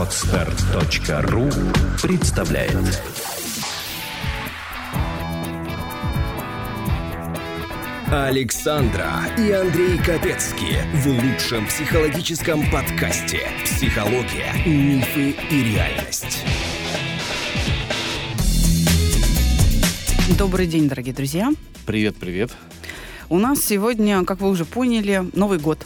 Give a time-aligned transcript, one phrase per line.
[0.00, 1.50] Отстар.ру
[2.00, 3.02] представляет
[8.10, 16.46] Александра и Андрей Капецки в лучшем психологическом подкасте «Психология, мифы и реальность».
[20.38, 21.52] Добрый день, дорогие друзья.
[21.84, 22.52] Привет, привет.
[23.28, 25.84] У нас сегодня, как вы уже поняли, Новый год.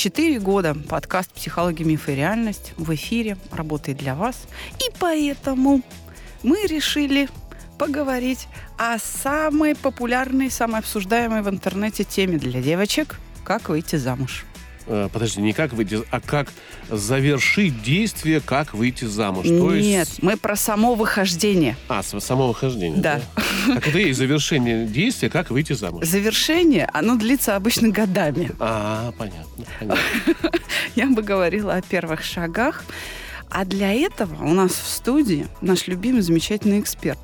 [0.00, 4.46] Четыре года подкаст «Психология, мифы и реальность» в эфире работает для вас.
[4.78, 5.82] И поэтому
[6.42, 7.28] мы решили
[7.76, 14.46] поговорить о самой популярной, самой обсуждаемой в интернете теме для девочек «Как выйти замуж».
[14.90, 16.48] Э, Подожди, не как выйти, а как
[16.90, 19.46] завершить действие, как выйти замуж.
[19.46, 20.22] То Нет, есть...
[20.22, 21.76] мы про само выхождение.
[21.88, 23.00] А, само выхождение.
[23.00, 23.20] Да.
[23.68, 26.04] Так это и завершение действия, как выйти замуж.
[26.04, 28.50] Завершение, оно длится обычно годами.
[28.58, 29.64] А, понятно.
[29.78, 30.02] понятно.
[30.96, 32.84] Я бы говорила о первых шагах.
[33.48, 37.18] А для этого у нас в студии наш любимый замечательный эксперт,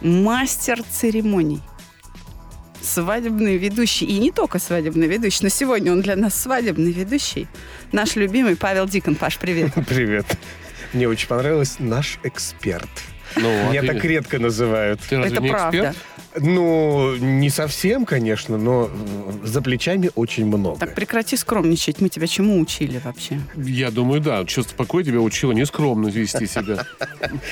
[0.00, 1.60] мастер церемоний,
[2.80, 4.06] свадебный ведущий.
[4.06, 7.46] И не только свадебный ведущий, но сегодня он для нас свадебный ведущий.
[7.92, 9.14] Наш любимый Павел Дикон.
[9.14, 9.72] Паш, привет.
[9.88, 10.26] Привет.
[10.92, 12.88] Мне очень понравилось наш эксперт.
[13.36, 15.00] Ну, вот, Меня так редко называют.
[15.08, 15.78] Ты разве Это не правда.
[15.78, 15.96] эксперт?
[16.40, 18.90] Ну, не совсем, конечно, но
[19.44, 20.78] за плечами очень много.
[20.78, 22.00] Так прекрати скромничать.
[22.00, 23.40] Мы тебя чему учили вообще?
[23.56, 24.44] Я думаю, да.
[24.44, 26.84] Чувство покоя тебя учило нескромно вести себя.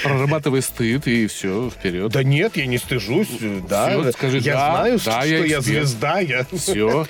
[0.03, 2.13] Прорабатывай стыд и все, вперед.
[2.13, 3.29] Да нет, я не стыжусь.
[3.41, 6.21] э, Да, Всё, скажи, я да, знаю, да, что я я, звезда.
[6.21, 6.47] Я...
[6.53, 7.07] Все,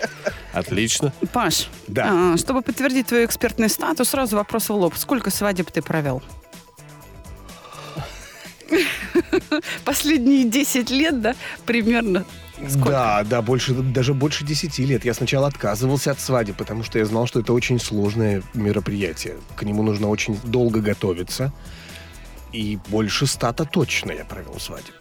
[0.52, 1.12] отлично.
[1.32, 2.32] Паш, Да.
[2.34, 4.94] а, чтобы подтвердить твой экспертный статус, сразу вопрос в лоб.
[4.96, 6.22] Сколько свадеб ты провел?
[9.84, 12.24] Последние 10 лет, да, примерно.
[12.68, 12.90] Сколько?
[12.90, 15.04] Да, да, больше, даже больше 10 лет.
[15.04, 19.36] Я сначала отказывался от свадеб, потому что я знал, что это очень сложное мероприятие.
[19.56, 21.52] К нему нужно очень долго готовиться.
[22.52, 24.94] И больше ста-то точно я провел свадеб.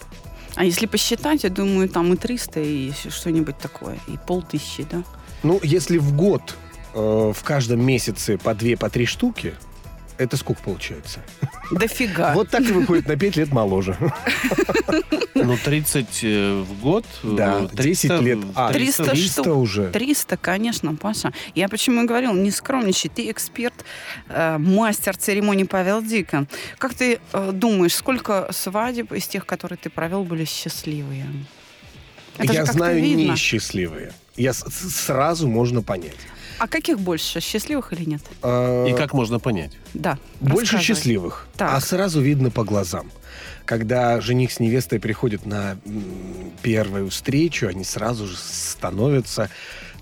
[0.55, 5.03] А если посчитать, я думаю, там и 300, и что-нибудь такое, и полтысячи, да?
[5.43, 6.55] Ну, если в год
[6.93, 9.53] э, в каждом месяце по две, по три штуки,
[10.17, 11.19] это сколько получается?
[11.71, 12.33] Дофига.
[12.33, 13.97] Вот так и выходит на 5 лет моложе.
[15.33, 17.05] Ну, 30 э, в год.
[17.23, 18.39] э, Да, 10 лет.
[18.55, 19.57] А, 300 300 штук.
[19.57, 19.91] уже.
[19.91, 21.33] 300, конечно, Паша.
[21.55, 23.73] Я почему и говорила, не скромничай, ты эксперт,
[24.29, 26.47] э, мастер церемонии Павел Дикон.
[26.77, 31.25] Как ты э, думаешь, сколько свадеб из тех, которые ты провел, были счастливые?
[32.37, 33.31] Это Я знаю видно.
[33.31, 34.13] несчастливые.
[34.35, 36.15] Я сразу можно понять.
[36.57, 38.21] А каких больше, счастливых или нет?
[38.41, 39.71] Э, И как можно понять?
[39.93, 40.17] Да.
[40.39, 41.47] Больше счастливых.
[41.55, 41.73] Так.
[41.73, 43.11] А сразу видно по глазам.
[43.65, 45.77] Когда жених с невестой приходят на
[46.61, 49.49] первую встречу, они сразу же становятся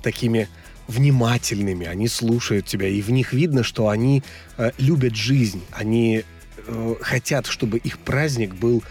[0.01, 0.49] такими
[0.87, 4.21] внимательными, они слушают тебя, и в них видно, что они
[4.57, 6.23] э, любят жизнь, они
[6.67, 8.83] э, хотят, чтобы их праздник был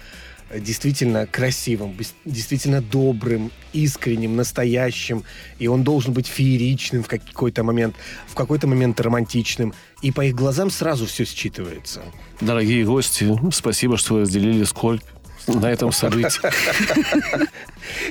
[0.58, 5.24] действительно красивым, действительно добрым, искренним, настоящим,
[5.58, 7.94] и он должен быть фееричным в какой-то момент,
[8.26, 12.00] в какой-то момент романтичным, и по их глазам сразу все считывается.
[12.40, 15.04] Дорогие гости, спасибо, что разделили сколько
[15.46, 16.40] на этом событии.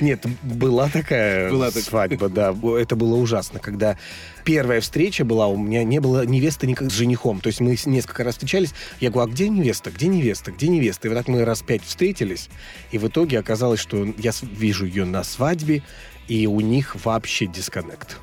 [0.00, 2.54] Нет, была такая Была свадьба, да.
[2.78, 3.96] Это было ужасно, когда
[4.44, 7.40] первая встреча была, у меня не было невесты никак с женихом.
[7.40, 8.74] То есть мы несколько раз встречались.
[9.00, 9.90] Я говорю, а где невеста?
[9.90, 10.52] Где невеста?
[10.52, 11.08] Где невеста?
[11.08, 12.48] И вот так мы раз пять встретились.
[12.90, 15.82] И в итоге оказалось, что я вижу ее на свадьбе,
[16.28, 18.18] и у них вообще дисконнект.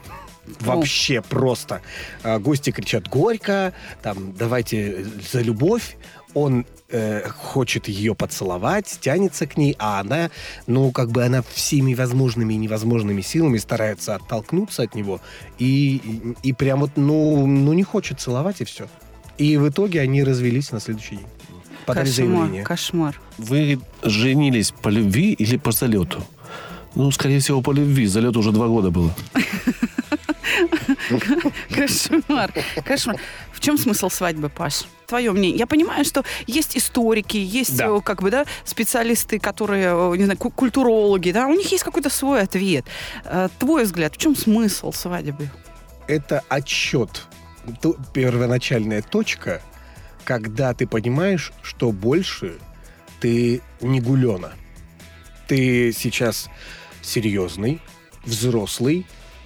[0.59, 1.81] Вообще просто.
[2.23, 5.97] А, Гости кричат горько, там, давайте за любовь.
[6.33, 10.29] Он э, хочет ее поцеловать, тянется к ней, а она,
[10.67, 15.22] ну, как бы она всеми возможными и невозможными силами старается оттолкнуться от него.
[15.57, 18.88] И, и, и прям вот, ну, ну, не хочет целовать, и все.
[19.38, 21.28] И в итоге они развелись на следующий день.
[21.85, 22.63] Подали Кошмар, заявление.
[22.63, 23.22] кошмар.
[23.38, 26.23] Вы женились по любви или по залету?
[26.95, 28.05] Ну, скорее всего, по любви.
[28.05, 29.13] Залет уже два года было.
[31.70, 32.52] Кошмар,
[32.86, 33.18] кошмар.
[33.52, 34.84] В чем смысл свадьбы, Паш?
[35.08, 35.58] Твое мнение.
[35.58, 37.88] Я понимаю, что есть историки, есть Да.
[37.88, 41.84] э, как бы, да, специалисты, которые, э, не знаю, ку- культурологи, да, у них есть
[41.84, 42.85] какой-то свой ответ.
[43.26, 45.50] Э, Твой взгляд, в чем смысл свадьбы?
[46.08, 47.23] это отчет,
[48.14, 49.62] первоначальная точка,
[50.23, 52.58] когда ты понимаешь, что больше
[53.20, 54.53] ты не гулена.
[55.47, 56.50] Ты сейчас
[57.02, 57.79] серьезный,
[58.26, 59.05] взрослый,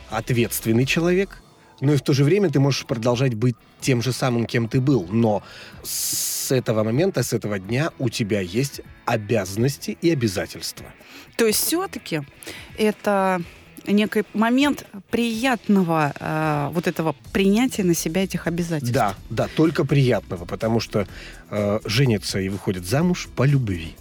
[0.09, 1.42] ответственный человек,
[1.81, 4.79] но и в то же время ты можешь продолжать быть тем же самым, кем ты
[4.79, 5.07] был.
[5.09, 5.43] Но
[5.83, 10.85] с этого момента, с этого дня у тебя есть обязанности и обязательства.
[11.35, 12.21] То есть все-таки
[12.77, 13.41] это
[13.87, 18.93] некий момент приятного э, вот этого принятия на себя этих обязательств.
[18.93, 21.07] Да, да, только приятного, потому что
[21.49, 23.95] э, женится и выходит замуж по любви.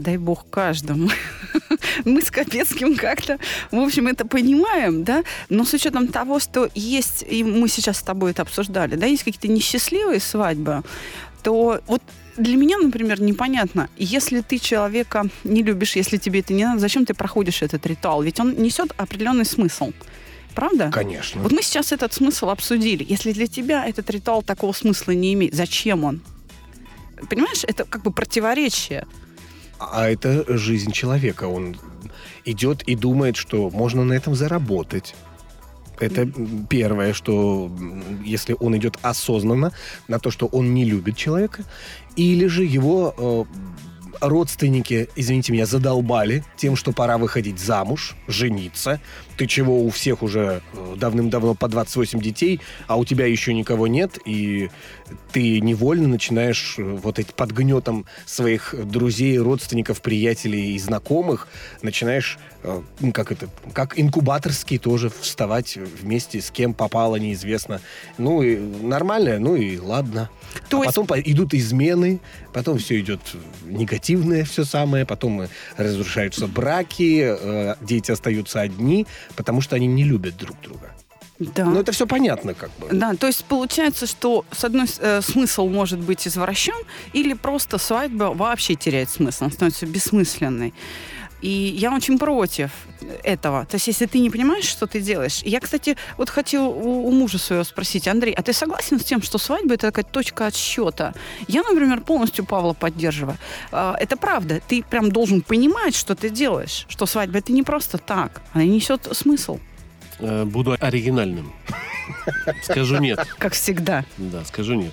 [0.00, 1.10] Дай бог каждому.
[2.04, 3.38] Мы с Капецким как-то,
[3.70, 8.02] в общем, это понимаем, да, но с учетом того, что есть, и мы сейчас с
[8.02, 10.82] тобой это обсуждали, да, есть какие-то несчастливые свадьбы,
[11.42, 12.02] то вот
[12.36, 17.04] для меня, например, непонятно, если ты человека не любишь, если тебе это не надо, зачем
[17.04, 18.22] ты проходишь этот ритуал?
[18.22, 19.92] Ведь он несет определенный смысл.
[20.54, 20.90] Правда?
[20.90, 21.42] Конечно.
[21.42, 23.04] Вот мы сейчас этот смысл обсудили.
[23.06, 26.22] Если для тебя этот ритуал такого смысла не имеет, зачем он?
[27.28, 29.06] Понимаешь, это как бы противоречие.
[29.80, 31.44] А это жизнь человека.
[31.44, 31.76] Он
[32.44, 35.14] идет и думает, что можно на этом заработать.
[35.98, 36.30] Это
[36.68, 37.70] первое, что
[38.24, 39.72] если он идет осознанно
[40.08, 41.64] на то, что он не любит человека,
[42.16, 43.44] или же его э,
[44.20, 49.00] родственники, извините меня, задолбали тем, что пора выходить замуж, жениться.
[49.36, 53.86] Ты чего, у всех уже э, давным-давно по 28 детей, а у тебя еще никого
[53.86, 54.70] нет, и
[55.32, 61.48] ты невольно начинаешь э, вот эти под гнетом своих друзей, родственников, приятелей и знакомых,
[61.82, 67.80] начинаешь, э, ну, как это, как инкубаторский тоже вставать вместе с кем попало, неизвестно.
[68.18, 70.30] Ну, и нормально, ну и ладно.
[70.68, 72.20] То а есть- потом по- идут измены,
[72.52, 73.20] потом все идет
[73.64, 77.36] негативное все самое, потом э, разрушаются браки,
[77.84, 80.94] дети остаются одни, потому что они не любят друг друга.
[81.40, 81.64] Да.
[81.64, 82.88] Ну, это все понятно, как бы.
[82.92, 86.76] Да, то есть получается, что с одной э, смысл может быть извращен,
[87.14, 90.74] или просто свадьба вообще теряет смысл, она становится бессмысленной.
[91.40, 92.70] И я очень против
[93.22, 93.64] этого.
[93.64, 95.40] То есть, если ты не понимаешь, что ты делаешь.
[95.42, 99.22] Я, кстати, вот хотела у, у мужа своего спросить, Андрей, а ты согласен с тем,
[99.22, 101.14] что свадьба это такая точка отсчета?
[101.48, 103.38] Я, например, полностью Павла поддерживаю.
[103.72, 104.60] А, Это правда.
[104.68, 106.84] Ты прям должен понимать, что ты делаешь.
[106.88, 108.42] Что свадьба это не просто так.
[108.52, 109.58] Она несет смысл,
[110.46, 111.52] Буду оригинальным.
[112.62, 113.26] Скажу нет.
[113.38, 114.04] как всегда.
[114.18, 114.92] Да, скажу нет.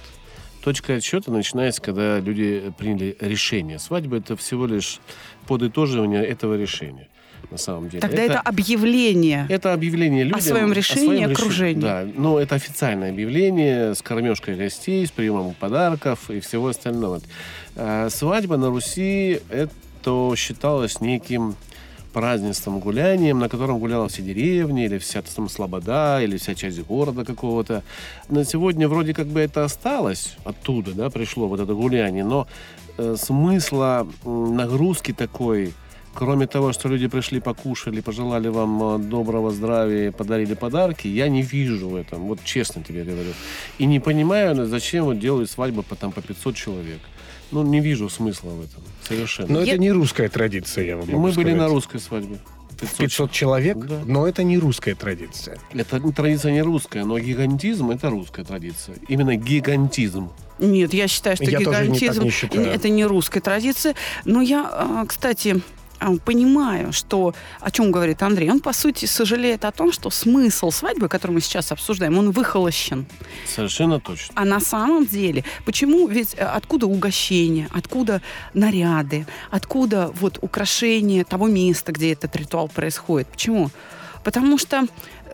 [0.63, 3.79] Точка отсчета начинается, когда люди приняли решение.
[3.79, 4.99] Свадьба это всего лишь
[5.47, 7.07] подытоживание этого решения.
[7.49, 8.01] На самом деле.
[8.01, 9.45] Тогда это, объявление.
[9.47, 11.81] это объявление людям своем решении окружению.
[11.81, 17.21] Да, но это официальное объявление с кормежкой гостей, с приемом подарков и всего остального.
[17.75, 21.55] Э, Свадьба на Руси это считалось неким
[22.17, 27.23] празднеством, гулянием, на котором гуляла вся деревня, или вся там слобода, или вся часть города
[27.23, 27.83] какого-то.
[28.29, 32.47] На сегодня вроде как бы это осталось оттуда, да, пришло вот это гуляние, но
[32.97, 35.73] э, смысла нагрузки такой,
[36.15, 41.43] кроме того, что люди пришли, покушали, пожелали вам э, доброго здравия, подарили подарки, я не
[41.43, 43.33] вижу в этом, вот честно тебе говорю.
[43.77, 46.99] И не понимаю, зачем вот делают свадьбы по, там, по 500 человек.
[47.51, 49.53] Ну, не вижу смысла в этом совершенно.
[49.53, 51.57] Но Я- это не русская традиция, я вам могу мы были сказать.
[51.57, 52.39] на русской свадьбе.
[52.79, 54.01] 500 500 человек, Да.
[54.05, 55.57] но это не русская традиция.
[55.73, 58.97] Это традиция не русская, но гигантизм это русская традиция.
[59.07, 60.29] Именно гигантизм.
[60.59, 62.67] Нет, я считаю, что Я не- гигантизм не считаю.
[62.67, 63.95] это не русская традиция.
[64.25, 65.61] Но я, а, кстати,
[66.23, 68.49] понимаю, что о чем говорит Андрей.
[68.49, 73.05] Он, по сути, сожалеет о том, что смысл свадьбы, который мы сейчас обсуждаем, он выхолощен.
[73.45, 74.33] Совершенно точно.
[74.35, 76.07] А на самом деле, почему?
[76.07, 78.21] Ведь э, откуда угощения, откуда
[78.53, 83.27] наряды, откуда вот украшения того места, где этот ритуал происходит?
[83.27, 83.69] Почему?
[84.23, 84.85] Потому что,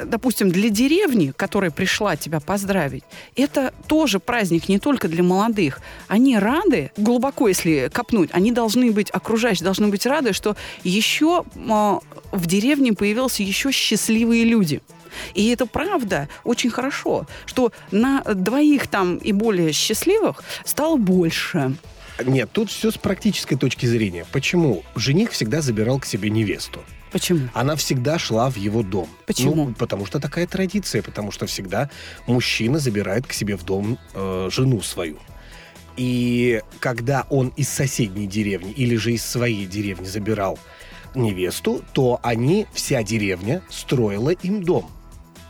[0.04, 3.04] допустим, для деревни, которая пришла тебя поздравить,
[3.36, 5.82] это тоже праздник не только для молодых.
[6.08, 12.00] Они рады, глубоко если копнуть, они должны быть, окружающие должны быть рады, что еще а,
[12.32, 14.82] в деревне появились еще счастливые люди.
[15.36, 21.76] И это правда очень хорошо, что на двоих там и более счастливых стало больше.
[22.24, 24.26] Нет, тут все с практической точки зрения.
[24.32, 24.84] Почему?
[24.96, 26.84] Жених всегда забирал к себе невесту.
[27.14, 27.48] Почему?
[27.54, 29.08] Она всегда шла в его дом.
[29.26, 29.56] Почему?
[29.68, 31.90] Ну, потому что такая традиция, потому что всегда
[32.28, 35.18] мужчина забирает к себе в дом э, жену свою.
[35.96, 40.58] И когда он из соседней деревни или же из своей деревни забирал
[41.16, 44.90] невесту, то они, вся деревня, строила им дом.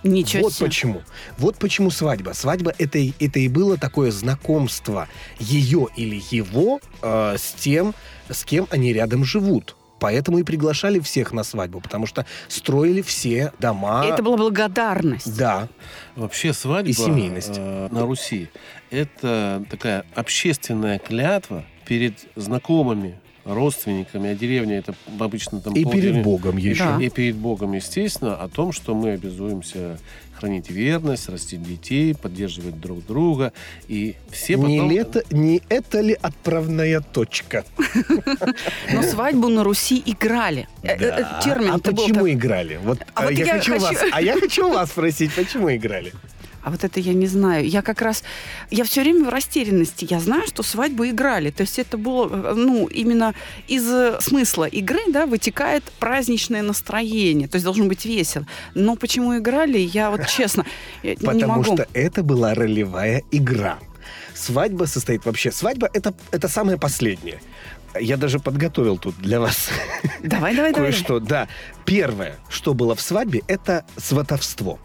[0.04, 0.66] Ничего вот себе.
[0.66, 1.02] почему.
[1.38, 2.32] Вот почему свадьба.
[2.34, 5.08] Свадьба это, и- это и было такое знакомство
[5.40, 7.96] ее или его э, с тем,
[8.30, 9.78] с кем они рядом живут.
[10.04, 14.06] Поэтому и приглашали всех на свадьбу, потому что строили все дома.
[14.06, 15.38] Это была благодарность.
[15.38, 15.70] Да.
[16.18, 17.54] Вообще свадьба И семейность.
[17.56, 18.50] э, на Руси
[18.92, 26.58] это такая общественная клятва перед знакомыми, родственниками, а деревня это обычно там И перед Богом
[26.58, 26.84] еще.
[26.84, 27.02] Да.
[27.02, 30.00] И перед Богом, естественно, о том, что мы обязуемся
[30.44, 33.54] хранить верность, растить детей, поддерживать друг друга.
[33.88, 34.92] И все Не, потом...
[34.92, 37.64] лето, не это ли отправная точка?
[38.92, 40.68] Но свадьбу на Руси играли.
[40.84, 41.26] Э, э.
[41.44, 42.78] Термин а почему играли?
[42.84, 46.12] Вот, А а я, хочу- вас, а я хочу вас спросить, почему играли?
[46.64, 47.68] А вот это я не знаю.
[47.68, 48.24] Я как раз...
[48.72, 50.08] Я все время в растерянности.
[50.10, 51.52] Я знаю, что свадьбу играли.
[51.52, 53.34] То есть это было, э, ну, именно
[53.68, 57.48] из э, смысла игры, да, вытекает праздничное настроение.
[57.48, 58.48] То есть должно быть весело.
[58.76, 60.66] Но почему играли, я вот честно
[61.04, 61.64] я не Потому могу.
[61.64, 63.80] что это была ролевая игра.
[64.34, 65.52] Свадьба состоит вообще...
[65.52, 67.42] Свадьба это, это самое последнее.
[68.00, 69.70] Я даже подготовил тут для вас
[70.24, 70.92] Давай, давай, давай.
[70.92, 71.20] кое-что.
[71.20, 71.48] Да.
[71.86, 74.80] Первое, что было в свадьбе, это сватовство.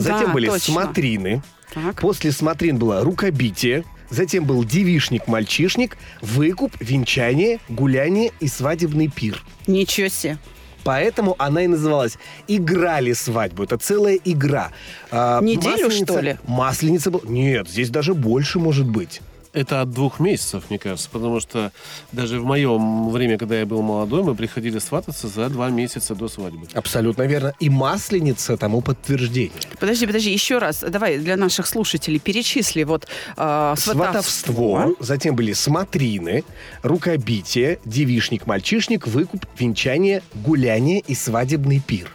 [0.00, 0.72] Затем Да, были точно.
[0.74, 1.42] смотрины.
[1.72, 2.00] Так.
[2.00, 3.84] После смотрин было рукобитие.
[4.10, 9.42] Затем был девишник-мальчишник, выкуп, венчание, гуляние и свадебный пир.
[9.68, 10.36] Ничего себе.
[10.82, 12.16] Поэтому она и называлась
[12.48, 13.62] «Играли свадьбу».
[13.62, 14.72] Это целая игра.
[15.10, 16.36] А, Неделю, Масленица- что ли?
[16.46, 17.22] Масленица была...
[17.26, 19.20] Нет, здесь даже больше может быть.
[19.52, 21.72] Это от двух месяцев, мне кажется, потому что
[22.12, 26.28] даже в моем время, когда я был молодой, мы приходили свататься за два месяца до
[26.28, 26.68] свадьбы.
[26.72, 27.52] Абсолютно верно.
[27.58, 29.50] И Масленица тому подтверждение.
[29.80, 30.84] Подожди, подожди, еще раз.
[30.88, 36.44] Давай для наших слушателей перечисли вот э, Сватовство, затем были смотрины,
[36.82, 42.10] рукобитие, девишник-мальчишник, выкуп, венчание, гуляние и свадебный пир.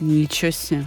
[0.00, 0.86] Ничего себе.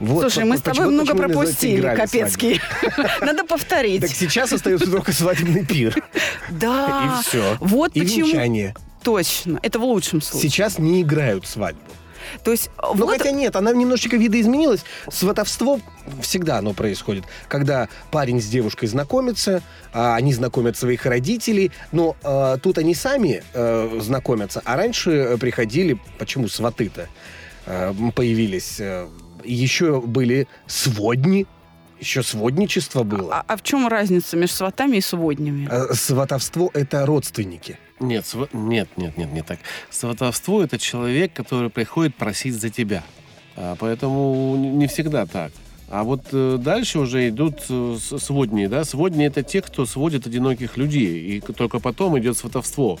[0.00, 2.60] Вот Слушай, мы с тобой много пропустили, «Играли Капецкий.
[3.20, 4.02] Надо повторить.
[4.02, 6.02] Так сейчас остается только свадебный пир.
[6.50, 7.20] Да.
[7.20, 7.56] И все.
[7.60, 8.26] Вот И почему.
[8.26, 8.74] венчание.
[9.02, 9.60] Точно.
[9.62, 10.50] Это в лучшем случае.
[10.50, 11.80] Сейчас не играют свадьбу.
[12.42, 14.84] То есть Ну, вот хотя нет, она немножечко видоизменилась.
[15.10, 15.80] Сватовство
[16.22, 17.24] всегда оно происходит.
[17.48, 23.42] Когда парень с девушкой знакомится, а, они знакомят своих родителей, но а, тут они сами
[23.52, 24.62] э, знакомятся.
[24.64, 27.08] А раньше э, приходили, почему сваты-то
[27.66, 28.80] э, появились?
[29.44, 31.46] Еще были сводни,
[32.00, 33.36] еще сводничество было.
[33.36, 35.68] А, а в чем разница между сватами и своднями?
[35.70, 37.78] А Сватовство— это родственники.
[38.00, 39.58] Нет, сва- нет, нет, нет, не так.
[39.90, 43.04] Сватовство– это человек, который приходит просить за тебя.
[43.56, 45.52] А, поэтому не всегда так.
[45.90, 48.84] А вот э, дальше уже идут э, сводни, да?
[48.84, 52.98] Сводни– это те, кто сводит одиноких людей, и только потом идет сватовство.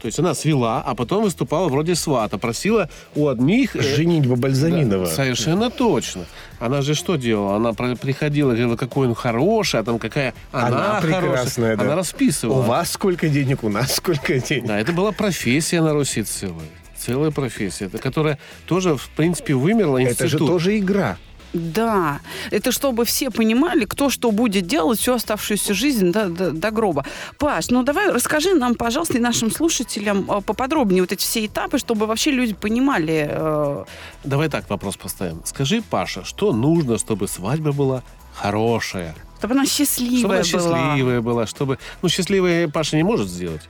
[0.00, 3.74] То есть она свела, а потом выступала вроде свата, просила у одних...
[3.74, 5.06] э, Женитьба Бальзаминова.
[5.06, 6.24] да, совершенно точно.
[6.60, 7.56] Она же что делала?
[7.56, 10.66] Она приходила, говорила, какой он хороший, а там какая она,
[10.98, 11.76] Она прекрасная, хорошая.
[11.76, 11.82] да.
[11.84, 12.58] Она расписывала.
[12.58, 14.66] У вас сколько денег, у нас сколько денег.
[14.66, 16.68] Да, это была профессия на Руси целая.
[16.96, 20.20] Целая профессия, которая тоже, в принципе, вымерла институт.
[20.26, 21.16] Это же тоже игра.
[21.54, 26.70] Да, это чтобы все понимали, кто что будет делать всю оставшуюся жизнь до, до- до
[26.70, 27.04] гроба.
[27.38, 31.78] Паш, ну давай расскажи нам, пожалуйста, и нашим слушателям э, поподробнее вот эти все этапы,
[31.78, 33.26] чтобы вообще люди понимали.
[33.30, 33.84] э,
[34.24, 35.40] Давай так вопрос поставим.
[35.44, 38.02] Скажи, Паша, что нужно, чтобы свадьба была
[38.34, 39.14] хорошая?
[39.38, 40.42] чтобы она Чтобы счастливая она была.
[40.44, 41.78] счастливая была, чтобы...
[42.02, 43.62] Ну, счастливая Паша не может сделать.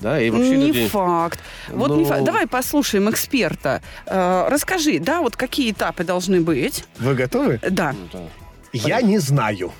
[0.00, 0.88] Да, и вообще не люди...
[0.88, 1.40] факт.
[1.68, 2.24] Вот не Ну- факт.
[2.24, 3.82] Давай послушаем эксперта.
[4.06, 6.84] Э, расскажи, да, вот какие этапы должны быть.
[6.98, 7.58] Вы готовы?
[7.68, 7.92] Да.
[7.92, 8.20] Ну, да.
[8.72, 9.72] Я не знаю.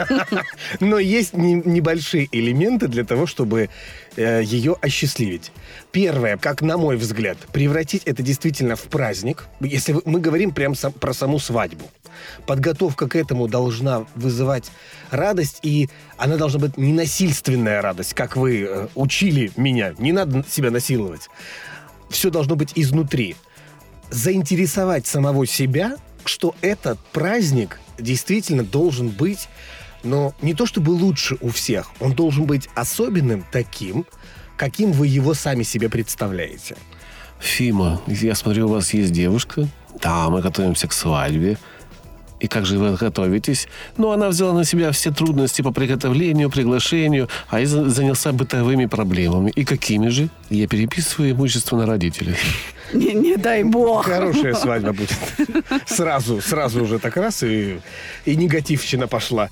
[0.80, 3.68] Но есть не- небольшие элементы для того, чтобы
[4.16, 5.52] э, ее осчастливить.
[5.92, 9.48] Первое, как на мой взгляд, превратить это действительно в праздник.
[9.60, 11.90] Если мы говорим прям про саму свадьбу.
[12.46, 14.70] Подготовка к этому должна вызывать
[15.10, 19.94] радость, и она должна быть не насильственная радость, как вы э, учили меня.
[19.98, 21.28] Не надо себя насиловать.
[22.08, 23.36] Все должно быть изнутри
[24.10, 29.48] заинтересовать самого себя, что этот праздник действительно должен быть,
[30.02, 34.06] но не то чтобы лучше у всех, он должен быть особенным таким,
[34.56, 36.76] каким вы его сами себе представляете.
[37.38, 39.68] Фима, я смотрю, у вас есть девушка.
[40.00, 41.58] Да, мы готовимся к свадьбе.
[42.40, 43.66] И как же вы готовитесь?
[43.96, 48.86] Ну, она взяла на себя все трудности по приготовлению, приглашению, а я за- занялся бытовыми
[48.86, 49.50] проблемами.
[49.50, 50.28] И какими же?
[50.50, 52.36] Я переписываю имущество на родителей.
[52.92, 54.04] Не, не дай бог.
[54.04, 55.10] Хорошая свадьба будет.
[55.86, 57.80] Сразу, сразу уже так раз, и,
[58.24, 59.50] и негативщина пошла.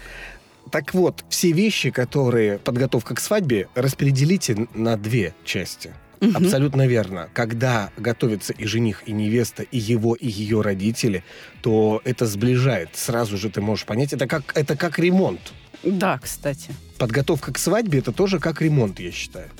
[0.70, 5.92] Так вот, все вещи, которые подготовка к свадьбе, распределите на две части.
[6.20, 7.28] Абсолютно верно.
[7.32, 11.24] Когда готовятся и жених, и невеста, и его, и ее родители,
[11.62, 12.90] то это сближает.
[12.94, 15.52] Сразу же ты можешь понять, это как, это как ремонт.
[15.82, 16.70] Да, кстати.
[16.98, 19.50] Подготовка к свадьбе это тоже как ремонт, я считаю.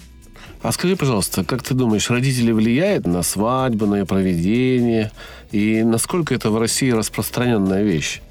[0.62, 5.12] А скажи, пожалуйста, как ты думаешь, родители влияют на свадьбу, на ее проведение?
[5.52, 8.22] И насколько это в России распространенная вещь?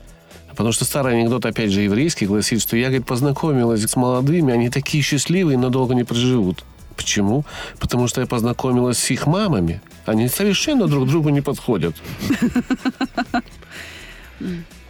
[0.49, 4.69] Потому что старый анекдот, опять же, еврейский, гласит, что я, говорит, познакомилась с молодыми, они
[4.69, 6.63] такие счастливые, но долго не проживут.
[6.95, 7.45] Почему?
[7.79, 9.81] Потому что я познакомилась с их мамами.
[10.05, 11.95] Они совершенно друг другу не подходят.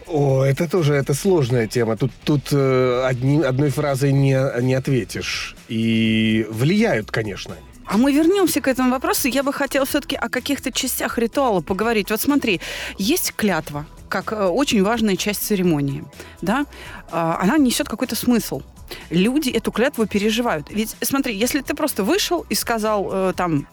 [0.07, 1.97] О, это тоже это сложная тема.
[1.97, 5.55] Тут, тут э, одни, одной фразой не, не ответишь.
[5.69, 7.55] И влияют, конечно.
[7.85, 9.27] А мы вернемся к этому вопросу.
[9.27, 12.11] Я бы хотела все-таки о каких-то частях ритуала поговорить.
[12.11, 12.61] Вот смотри,
[12.97, 16.03] есть клятва, как э, очень важная часть церемонии.
[16.41, 16.65] Да?
[17.11, 18.61] А, Она несет какой-то смысл.
[19.09, 20.67] Люди эту клятву переживают.
[20.69, 23.67] Ведь смотри, если ты просто вышел и сказал э, там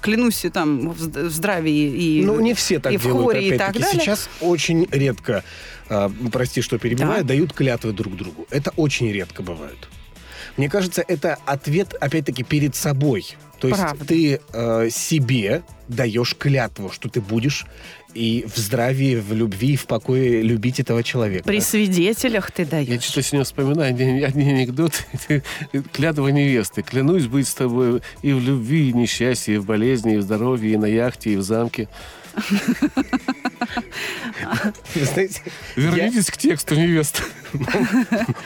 [0.00, 3.48] клянусь там в зд- в здравии и Ну, не все так и в делают, хоре,
[3.54, 4.00] и так далее.
[4.00, 5.44] Сейчас очень редко,
[5.88, 7.28] а, прости, что перебиваю, Да.
[7.28, 8.46] дают клятвы друг другу.
[8.50, 9.88] Это очень редко бывает.
[10.56, 13.36] Мне кажется, это ответ, опять-таки, перед собой.
[13.62, 14.04] То есть Правда.
[14.04, 17.64] ты э, себе даешь клятву, что ты будешь
[18.12, 21.44] и в здравии, в любви, и в покое любить этого человека.
[21.44, 23.04] При свидетелях ты Я даешь.
[23.04, 25.04] что-то сегодня вспоминаю один, один анекдот.
[25.92, 26.82] Клятва невесты.
[26.82, 30.22] Клянусь быть с тобой и в любви, и в несчастье, и в болезни, и в
[30.22, 31.88] здоровье, и на яхте, и в замке.
[34.96, 35.40] Знаете,
[35.76, 37.22] Вернитесь к тексту невесты.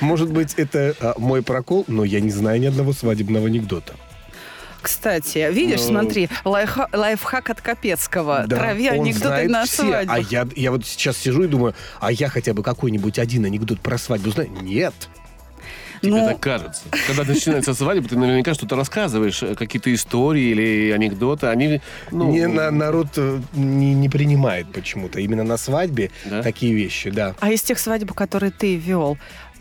[0.00, 3.94] может быть, это а, мой прокол, но я не знаю ни одного свадебного анекдота.
[4.86, 5.86] Кстати, видишь, Ну.
[5.88, 8.44] смотри, лайфха- лайфхак от Капецкого.
[8.46, 9.82] Да, Трави он анекдоты знает на все.
[9.82, 10.12] свадьбу.
[10.12, 13.80] А я, я вот сейчас сижу и думаю, а я хотя бы какой-нибудь один анекдот
[13.80, 14.48] про свадьбу знаю?
[14.62, 14.94] Нет.
[16.02, 16.82] Тебе Ну, так кажется.
[17.06, 21.46] Когда начинается свадьба, ты наверняка что-то рассказываешь, э, какие-то истории или анекдоты.
[21.46, 25.20] Они, ну, Не, на- народ э, не, не принимает почему-то.
[25.20, 26.42] Именно на свадьбе Да?
[26.42, 27.34] такие вещи, да.
[27.40, 29.16] А из тех свадеб, которые ты вел,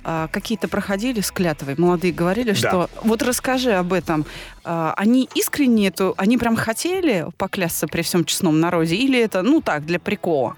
[0.07, 1.75] а, какие-то проходили с клятвой?
[1.77, 2.55] Молодые говорили, Да.
[2.55, 2.89] что...
[3.01, 4.25] Вот расскажи об этом.
[4.63, 6.13] А, Они искренне эту...
[6.17, 8.95] Они прям хотели поклясться при всем честном народе?
[8.95, 10.55] Или это, ну так, для прикола?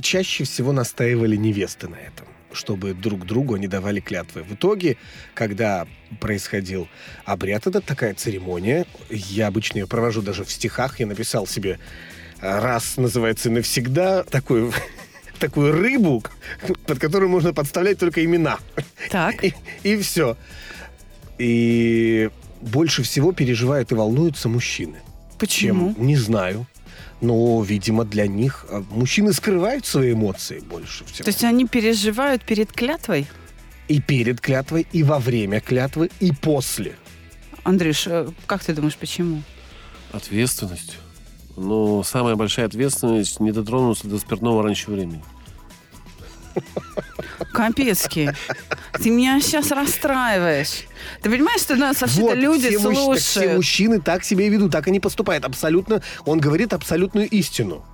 [0.00, 4.42] Чаще всего настаивали невесты на этом чтобы друг другу они давали клятвы.
[4.42, 4.96] В итоге,
[5.34, 5.86] когда
[6.20, 6.88] происходил
[7.26, 11.78] обряд, это такая церемония, я обычно ее провожу даже в стихах, я написал себе
[12.40, 14.72] э, раз, называется, навсегда, такую,
[15.36, 16.22] такую рыбу,
[16.86, 18.58] под которую можно подставлять только имена.
[19.10, 19.44] Так.
[19.44, 20.36] И, и все.
[21.38, 24.96] И больше всего переживают и волнуются мужчины.
[25.38, 25.94] Почему?
[25.94, 26.06] Чем?
[26.06, 26.66] Не знаю.
[27.20, 31.24] Но, видимо, для них а, мужчины скрывают свои эмоции больше всего.
[31.24, 33.26] То есть они переживают перед клятвой?
[33.88, 36.94] И перед клятвой, и во время клятвы, и после.
[37.62, 39.42] Андрюш, э, как ты думаешь, почему?
[40.12, 40.98] Ответственность.
[41.56, 45.22] Ну, самая большая ответственность не дотронуться до спиртного раньше времени.
[47.52, 48.30] Капецкий.
[48.92, 50.84] Ты меня сейчас расстраиваешь.
[51.22, 53.20] Ты понимаешь, что нас вообще-то Вот, люди все, мужч- так слушают?
[53.22, 55.44] все мужчины так себя и ведут, так они поступают.
[55.44, 57.84] Абсолютно, он говорит абсолютную истину.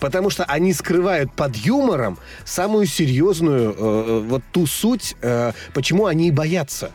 [0.00, 6.06] Потому что они скрывают под юмором самую серьезную, э, э, вот ту суть, э, почему
[6.06, 6.90] они и боятся.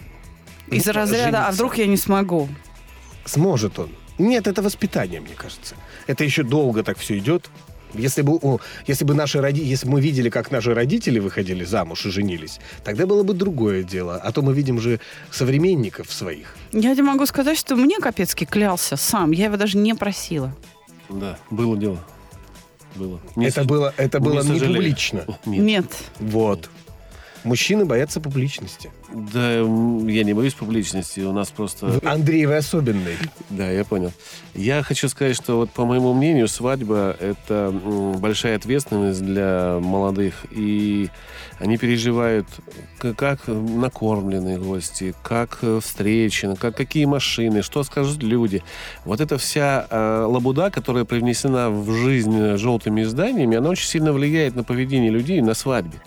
[0.67, 1.51] Из э, разряда, а жениться.
[1.53, 2.49] вдруг я не смогу?
[3.25, 3.89] Сможет он.
[4.17, 5.75] Нет, это воспитание, мне кажется.
[6.07, 7.49] Это еще долго так все идет.
[7.93, 9.63] Если бы, о, если бы наши роди...
[9.63, 13.83] если бы мы видели, как наши родители выходили замуж и женились, тогда было бы другое
[13.83, 14.17] дело.
[14.17, 14.99] А то мы видим же
[15.31, 16.55] современников своих.
[16.71, 19.31] Я тебе могу сказать, что мне Капецкий клялся сам.
[19.31, 20.53] Я его даже не просила.
[21.09, 22.03] Да, было дело.
[22.95, 23.19] Было.
[23.35, 24.75] это с- было, это не было не сожалею.
[24.75, 25.25] публично.
[25.45, 25.63] Нет.
[25.63, 25.85] Нет.
[26.19, 26.69] Вот.
[27.43, 28.91] Мужчины боятся публичности.
[29.13, 31.21] Да, я не боюсь публичности.
[31.21, 31.99] У нас просто...
[32.03, 33.15] Андрей, вы особенный.
[33.49, 34.11] Да, я понял.
[34.53, 37.73] Я хочу сказать, что вот по моему мнению, свадьба– это
[38.17, 40.45] большая ответственность для молодых.
[40.51, 41.09] И
[41.59, 42.47] они переживают,
[42.99, 48.63] как накормленные гости, как э, встречи, как какие машины, что скажут люди.
[49.05, 54.55] Вот эта вся э, лабуда, которая привнесена в жизнь желтыми изданиями, она очень сильно влияет
[54.55, 55.99] на поведение людей на свадьбе.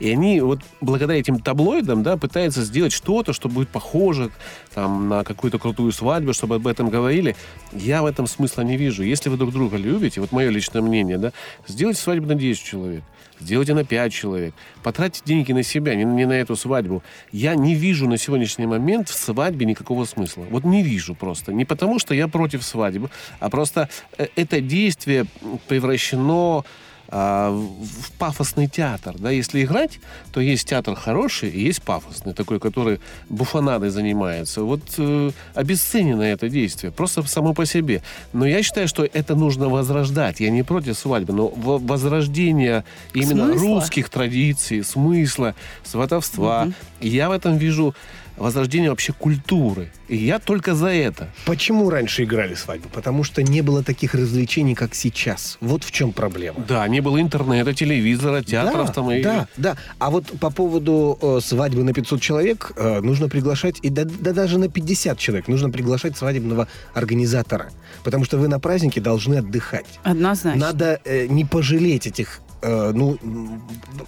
[0.00, 4.30] И они вот благодаря этим таблоидам да, пытаются сделать что-то, что будет похоже
[4.74, 7.36] там, на какую-то крутую свадьбу, чтобы об этом говорили.
[7.72, 9.02] Я в этом смысла не вижу.
[9.02, 11.32] Если вы друг друга любите, вот мое личное мнение, да,
[11.66, 13.02] сделайте свадьбу на 10 человек.
[13.40, 14.54] Сделайте на 5 человек.
[14.82, 17.02] Потратьте деньги на себя, не, не на эту свадьбу.
[17.30, 20.44] Я не вижу на сегодняшний момент в свадьбе никакого смысла.
[20.50, 21.52] Вот не вижу просто.
[21.52, 25.26] Не потому, что я против свадьбы, а просто э, это действие
[25.68, 26.64] превращено
[27.10, 29.14] а, в пафосный театр.
[29.18, 29.30] Да?
[29.30, 29.98] Если играть,
[30.32, 34.62] то есть театр хороший и есть пафосный, такой, который буфонадой занимается.
[34.62, 38.02] Вот э, обесценено это действие, просто само по себе.
[38.32, 40.40] Но я считаю, что это нужно возрождать.
[40.40, 43.60] Я не против свадьбы, но во- возрождение именно Смысла?
[43.80, 46.68] русских традиций, смысла, сватовства.
[47.00, 47.94] Я в этом вижу
[48.38, 49.90] возрождение вообще культуры.
[50.08, 51.28] И я только за это.
[51.44, 52.88] Почему раньше играли свадьбу?
[52.88, 55.58] Потому что не было таких развлечений, как сейчас.
[55.60, 56.64] Вот в чем проблема.
[56.66, 59.10] Да, не было интернета, телевизора, театров да, там.
[59.12, 59.22] И...
[59.22, 59.76] Да, да.
[59.98, 64.32] А вот по поводу э, свадьбы на 500 человек э, нужно приглашать, и да, да
[64.32, 67.70] даже на 50 человек, нужно приглашать свадебного организатора.
[68.04, 69.86] Потому что вы на празднике должны отдыхать.
[70.02, 70.60] Однозначно.
[70.60, 73.18] Надо э, не пожалеть этих э, ну,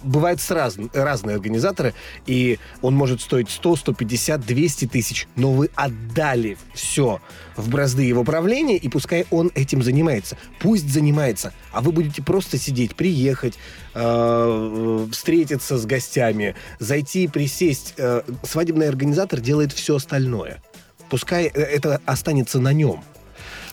[0.03, 1.93] бывают с раз, разные организаторы,
[2.25, 7.19] и он может стоить 100, 150, 200 тысяч, но вы отдали все
[7.55, 10.37] в бразды его правления, и пускай он этим занимается.
[10.59, 13.57] Пусть занимается, а вы будете просто сидеть, приехать,
[13.93, 17.93] э, встретиться с гостями, зайти, присесть.
[17.97, 20.61] Э, свадебный организатор делает все остальное.
[21.09, 23.03] Пускай э, это останется на нем.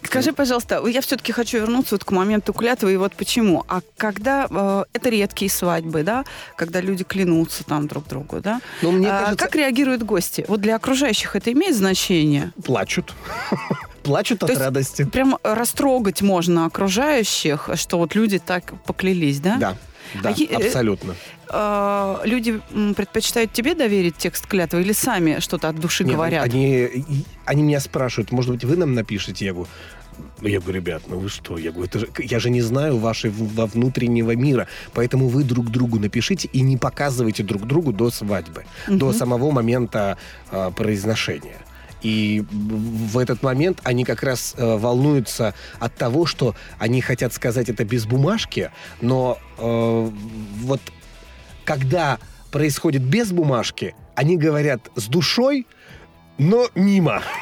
[0.03, 3.65] Скажи, пожалуйста, я все-таки хочу вернуться вот к моменту клятвы, и вот почему.
[3.69, 6.25] А когда э, это редкие свадьбы, да,
[6.57, 10.45] когда люди клянутся там друг другу, да, Но мне а, кажется- как реагируют гости?
[10.49, 12.53] Вот для окружающих это имеет значение?
[12.65, 13.13] Плачут.
[14.03, 15.05] Плачут от есть радости.
[15.05, 19.57] Прям растрогать можно окружающих, что вот люди так поклялись, да?
[19.57, 19.77] Да,
[20.23, 21.15] да, А э, абсолютно.
[21.51, 26.45] Э, люди м, предпочитают тебе доверить текст клятвы или сами что-то от души Нет, говорят?
[26.45, 27.05] Они,
[27.45, 29.45] они меня спрашивают, может быть, вы нам напишите?
[29.45, 29.69] Я говорю,
[30.41, 31.59] ну, я говорю, ребят, ну вы что?
[31.59, 35.99] Я говорю, это же, я же не знаю вашего внутреннего мира, поэтому вы друг другу
[35.99, 40.17] напишите и не показывайте друг другу до свадьбы, до самого момента
[40.51, 41.57] э, произношения.
[42.03, 47.69] И в этот момент они как раз э, волнуются от того, что они хотят сказать
[47.69, 50.11] это без бумажки, но э,
[50.63, 50.81] вот
[51.65, 52.19] когда
[52.51, 55.67] происходит без бумажки, они говорят с душой,
[56.39, 57.23] но мимо.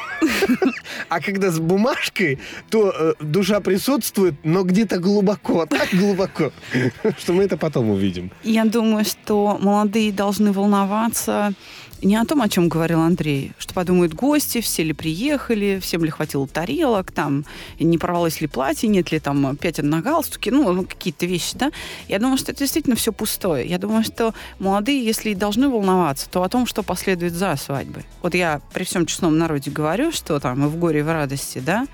[1.08, 2.38] А когда с бумажкой,
[2.70, 6.52] то э, душа присутствует, но где-то глубоко, так глубоко,
[7.18, 8.32] что мы это потом увидим.
[8.42, 11.52] Я думаю, что молодые должны волноваться
[12.02, 16.10] не о том, о чем говорил Андрей, что подумают гости, все ли приехали, всем ли
[16.10, 17.44] хватило тарелок, там,
[17.78, 21.70] не порвалось ли платье, нет ли там пятен на галстуке, ну, ну, какие-то вещи, да.
[22.08, 23.66] Я думаю, что это действительно все пустое.
[23.66, 28.04] Я думаю, что молодые, если и должны волноваться, то о том, что последует за свадьбой.
[28.22, 31.58] Вот я при всем честном народе говорю, что там и в горе, и в радости,
[31.58, 31.86] да,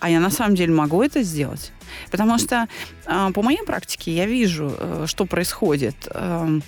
[0.00, 1.72] а я на самом деле могу это сделать.
[2.10, 2.68] Потому что
[3.06, 6.08] а, по моей практике я вижу, э, что происходит.
[6.12, 6.62] Эм,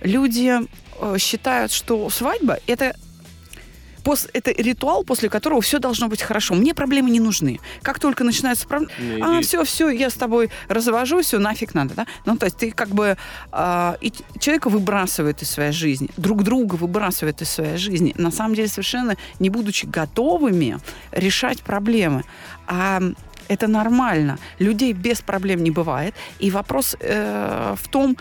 [0.00, 0.60] люди
[1.00, 2.94] э, считают, что свадьба это
[4.02, 6.54] пос- это ритуал, после которого все должно быть хорошо.
[6.54, 7.60] Мне проблемы не нужны.
[7.82, 12.06] Как только начинаются проблемы, а, все, все, я с тобой развожусь, все, нафиг надо, да?
[12.26, 13.16] Ну, то есть ты как бы
[13.52, 18.54] а, и человека выбрасывает из своей жизни, друг друга выбрасывает из своей жизни, на самом
[18.54, 20.78] деле совершенно не будучи готовыми
[21.12, 22.24] решать проблемы.
[22.66, 23.00] А
[23.48, 24.38] это нормально.
[24.60, 26.14] Людей без проблем не бывает.
[26.38, 28.16] И вопрос э, в том,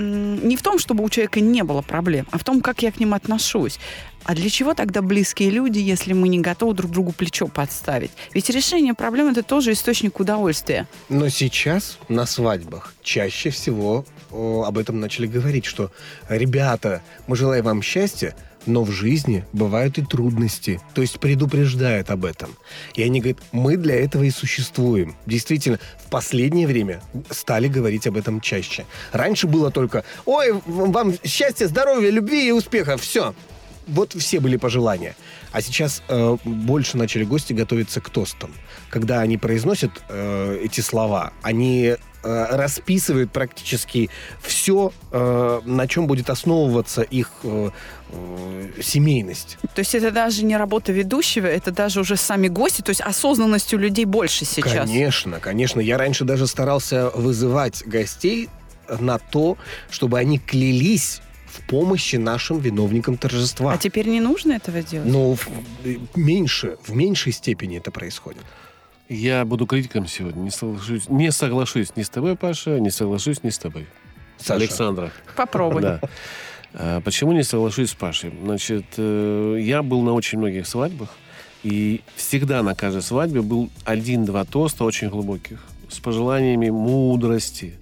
[0.00, 2.98] не в том, чтобы у человека не было проблем, а в том, как я к
[2.98, 3.78] ним отношусь.
[4.24, 8.10] А для чего тогда близкие люди, если мы не готовы друг другу плечо подставить?
[8.34, 10.86] Ведь решение проблем это тоже источник удовольствия.
[11.08, 15.90] Но сейчас на свадьбах чаще всего об этом начали говорить, что
[16.28, 20.80] ребята, мы желаем вам счастья, но в жизни бывают и трудности.
[20.94, 22.50] То есть предупреждают об этом.
[22.94, 25.16] И они говорят, мы для этого и существуем.
[25.26, 28.84] Действительно, в последнее время стали говорить об этом чаще.
[29.12, 32.96] Раньше было только, ой, вам счастья, здоровья, любви и успеха.
[32.96, 33.34] Все.
[33.86, 35.16] Вот все были пожелания.
[35.52, 38.52] А сейчас э, больше начали гости готовиться к тостам.
[38.88, 44.10] Когда они произносят э, эти слова, они э, расписывают практически
[44.42, 47.70] все, э, на чем будет основываться их э,
[48.82, 49.58] семейность.
[49.74, 53.72] То есть это даже не работа ведущего, это даже уже сами гости, то есть осознанность
[53.74, 54.88] у людей больше сейчас.
[54.88, 55.80] Конечно, конечно.
[55.80, 58.48] Я раньше даже старался вызывать гостей
[58.98, 59.56] на то,
[59.90, 63.72] чтобы они клялись в помощи нашим виновникам торжества.
[63.72, 65.08] А теперь не нужно этого делать?
[65.08, 65.48] Но в,
[66.14, 68.42] меньше, в меньшей степени это происходит.
[69.10, 70.40] Я буду критиком сегодня.
[70.40, 73.88] Не соглашусь, не соглашусь ни с тобой, Паша, не соглашусь ни с тобой.
[74.38, 74.54] Саша.
[74.54, 75.10] Александра.
[75.34, 75.82] Попробуй.
[75.82, 76.00] Да.
[76.74, 78.32] А, Почему не соглашусь с Пашей?
[78.44, 81.08] Значит, э, я был на очень многих свадьбах,
[81.64, 87.74] и всегда на каждой свадьбе был один-два тоста очень глубоких, с пожеланиями мудрости,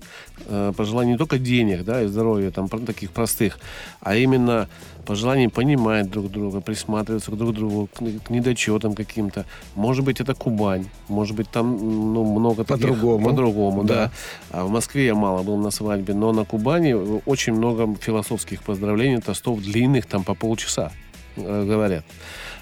[0.46, 3.58] э, пожеланий не только денег, да, и здоровья, там, таких простых,
[4.00, 4.66] а именно
[5.08, 9.46] пожеланий понимать друг друга, присматриваться к друг другу, к, к недочетам каким-то.
[9.74, 11.78] Может быть, это Кубань, может быть, там
[12.12, 12.86] ну, много таких...
[12.86, 13.24] По-другому.
[13.24, 13.94] По-другому, Да.
[13.94, 14.10] да.
[14.50, 16.92] А в Москве я мало был на свадьбе, но на Кубани
[17.24, 20.92] очень много философских поздравлений, тостов длинных, там по полчаса
[21.36, 22.04] э, говорят.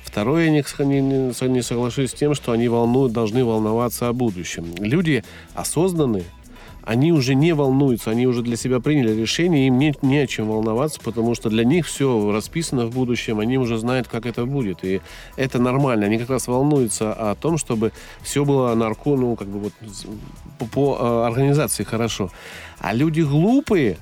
[0.05, 0.63] Второе, я не,
[1.01, 4.67] не- не соглашусь с тем, что они волнуют, должны волноваться о будущем.
[4.79, 6.25] Люди осознанные,
[6.87, 10.49] они уже не волнуются, они уже для себя приняли решение, им не, не о чем
[10.49, 14.85] волноваться, потому что для них все расписано в будущем, они уже знают, как это будет.
[14.85, 15.01] И
[15.35, 16.07] это нормально.
[16.07, 17.91] Они как раз волнуются о том, чтобы
[18.23, 19.73] все было нарко, ну, как бы вот
[20.61, 22.31] по, по э, организации хорошо.
[22.79, 23.99] А люди глупые,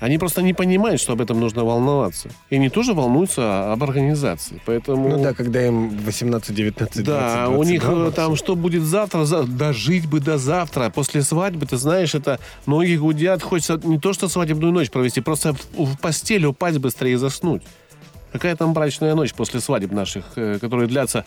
[0.00, 2.28] они просто не понимают, что об этом нужно волноваться.
[2.50, 4.60] И они тоже волнуются об организации.
[4.66, 5.08] Поэтому...
[5.08, 8.82] Ну да, когда им 18, 19, Да, 20, у них э, 22, там что будет
[8.82, 10.90] завтра, за- дожить бы до завтра.
[10.90, 15.54] После свадьбы, ты знаешь, это многие гудят, хочется не то что свадебную ночь провести, просто
[15.54, 17.62] в, в постель упасть быстрее и заснуть.
[18.32, 21.24] Какая там брачная ночь после свадеб наших, э, которые длятся...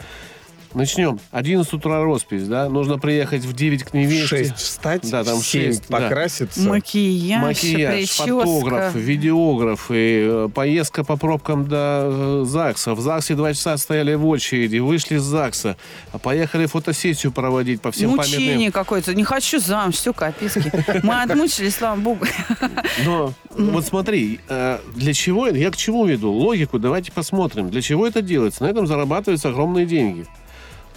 [0.77, 1.19] Начнем.
[1.31, 2.69] 11 утра роспись, да?
[2.69, 4.27] Нужно приехать в 9 к невесте.
[4.27, 5.97] 6 встать, Да, там в 7 шесть, да.
[5.97, 6.61] покраситься.
[6.69, 8.23] Макияж, Макияж, прическа.
[8.23, 12.93] фотограф, видеограф, и э, поездка по пробкам до э, ЗАГСа.
[12.93, 15.77] В ЗАГСе два часа стояли в очереди, вышли из ЗАГСа,
[16.11, 18.71] а поехали фотосессию проводить по всем Мучение памятным.
[18.71, 19.15] какое-то.
[19.15, 20.71] Не хочу замуж, все, каписки.
[21.03, 22.25] Мы отмучились, слава богу.
[23.03, 25.57] Но вот смотри, э, для чего это?
[25.57, 26.31] Я к чему веду?
[26.31, 27.71] Логику давайте посмотрим.
[27.71, 28.63] Для чего это делается?
[28.63, 30.27] На этом зарабатываются огромные деньги.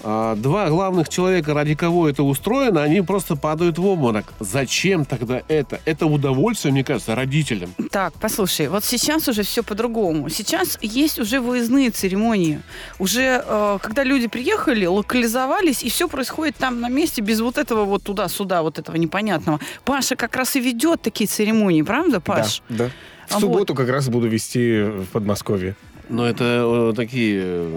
[0.03, 4.33] А, Два главных человека, ради кого это устроено, они просто падают в обморок.
[4.41, 5.81] Зачем тогда это?
[5.85, 7.73] Это удовольствие, мне кажется, родителям.
[7.91, 10.29] Так, послушай, вот сейчас уже все по-другому.
[10.29, 12.61] Сейчас есть уже выездные церемонии.
[12.99, 17.85] Уже, э, когда люди приехали, локализовались, и все происходит там на месте, без вот этого
[17.85, 19.61] вот туда-сюда, вот этого непонятного.
[19.85, 22.63] Паша как раз и ведет такие церемонии, правда, Паш?
[22.69, 22.91] Да, да.
[23.29, 25.77] В А субботу как раз буду вести в Подмосковье.
[26.09, 27.69] Но это э, такие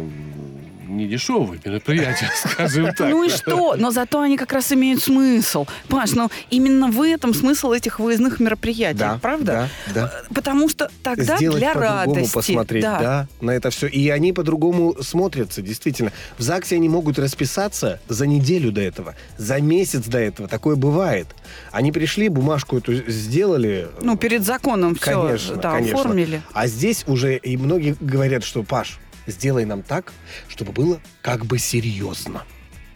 [0.94, 3.10] э, недешевые мероприятия, скажем так.
[3.10, 3.76] Ну и что?
[3.78, 5.66] Но зато они как раз имеют смысл.
[5.88, 9.70] Паш, ну именно в этом смысл этих выездных мероприятий, Да, правда?
[9.94, 10.14] Да, да.
[10.34, 12.34] Потому что тогда Сделать для по-другому, радости.
[12.34, 13.28] посмотреть, да.
[13.42, 13.88] на это все.
[13.88, 16.12] И они по-другому смотрятся, действительно.
[16.38, 20.48] В ЗАГСе они могут расписаться за неделю до этого, за месяц до этого.
[20.48, 21.28] Такое бывает.
[21.72, 23.88] Они пришли, бумажку эту сделали.
[24.02, 26.00] Ну, перед законом все Конечно, да, конечно.
[26.00, 26.42] оформили.
[26.54, 30.14] А здесь уже и многие говорят, что Паш, сделай нам так,
[30.48, 32.44] чтобы было как бы серьезно.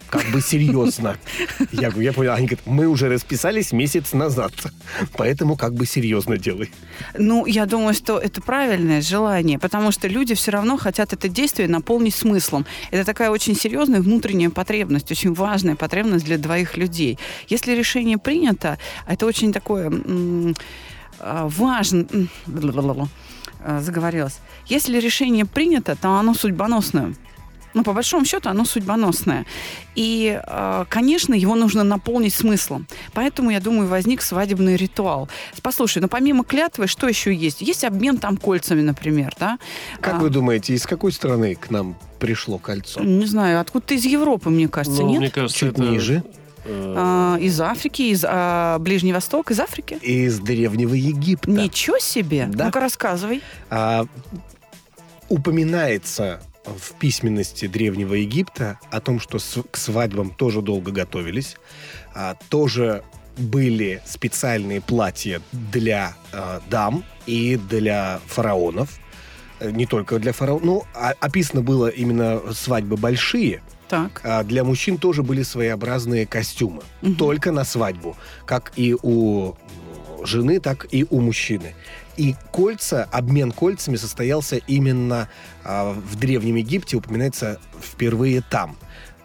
[0.09, 1.17] Как бы серьезно.
[1.71, 2.33] Я говорю, я понял.
[2.33, 4.53] Они говорят, мы уже расписались месяц назад,
[5.17, 6.71] поэтому как бы серьезно делай.
[7.17, 11.67] Ну, я думаю, что это правильное желание, потому что люди все равно хотят это действие
[11.67, 12.65] наполнить смыслом.
[12.91, 17.19] Это такая очень серьезная внутренняя потребность, очень важная потребность для двоих людей.
[17.49, 19.91] Если решение принято, а это очень такое
[21.19, 22.07] а, важно...
[23.63, 24.39] а, Заговорилась.
[24.69, 27.13] Если решение принято, то оно судьбоносное.
[27.73, 29.45] Ну, по большому счету, оно судьбоносное.
[29.93, 32.87] И, э, конечно, его нужно наполнить смыслом.
[33.13, 35.29] Поэтому, я думаю, возник свадебный ритуал.
[35.61, 37.61] Послушай, ну помимо клятвы, что еще есть?
[37.61, 39.59] Есть обмен там кольцами, например, да?
[40.01, 43.01] Как А, вы думаете, из какой страны к нам пришло кольцо?
[43.03, 45.19] Не знаю, откуда-то из Европы, мне кажется, Ну, нет?
[45.19, 46.23] мне кажется, Чуть это, ниже.
[46.65, 49.99] э, А, из Африки, из а, Ближний Восток, из Африки?
[50.01, 51.51] Из древнего Египта.
[51.51, 52.47] Ничего себе!
[52.51, 52.65] Да.
[52.65, 53.43] Ну-ка, рассказывай.
[53.69, 54.05] А,
[55.29, 59.39] упоминается в письменности Древнего Египта о том, что
[59.71, 61.55] к свадьбам тоже долго готовились,
[62.13, 63.03] а, тоже
[63.37, 68.99] были специальные платья для а, дам и для фараонов,
[69.59, 70.65] Э, не только для фараонов.
[70.65, 74.21] Ну, а- описано было именно свадьбы большие, Так.
[74.23, 76.83] а для мужчин тоже были своеобразные костюмы.
[77.01, 77.15] Мгм.
[77.15, 78.15] Только на свадьбу.
[78.45, 79.55] Как и у
[80.23, 81.73] жены, так и у мужчины.
[82.17, 85.29] И кольца, обмен кольцами состоялся именно
[85.63, 88.75] а, в Древнем Египте, упоминается впервые там.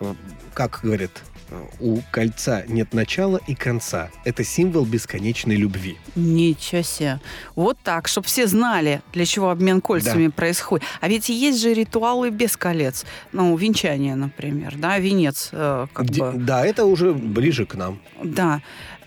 [0.00, 0.14] Э,
[0.52, 1.10] Как говорят,
[1.50, 4.10] э, у кольца нет начала и конца.
[4.26, 5.96] Это символ бесконечной любви.
[6.16, 7.20] Ничего себе.
[7.56, 10.86] Вот так, чтобы все знали, для чего обмен кольцами происходит.
[11.00, 13.06] А ведь есть же ритуалы без колец.
[13.32, 16.32] Ну, венчание, например, да, венец, э, как Где- бы.
[16.34, 18.00] Да, это уже ближе к нам.
[18.22, 18.60] Да.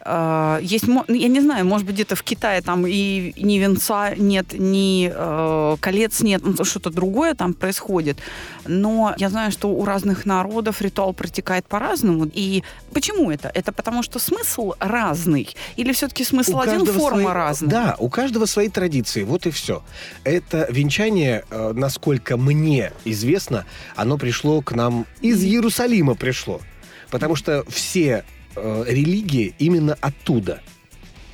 [0.07, 4.13] А, Есть, мо- я не знаю, может быть, где-то в Китае там и ни венца
[4.15, 8.19] нет, ни э, колец нет, ну, что-то другое там происходит.
[8.67, 12.29] Но я знаю, что у разных народов ритуал протекает по-разному.
[12.31, 12.61] И
[12.93, 13.49] почему это?
[13.55, 15.55] Это потому, что смысл разный?
[15.75, 17.69] Или все-таки смысл У один, форма свои- разная?
[17.71, 19.81] Да, у каждого свои традиции, вот и все.
[20.23, 23.65] Это венчание, э, насколько мне известно,
[23.95, 26.61] оно пришло к нам из Иерусалима пришло.
[27.09, 28.23] Потому что все
[28.55, 30.61] э, религии именно оттуда.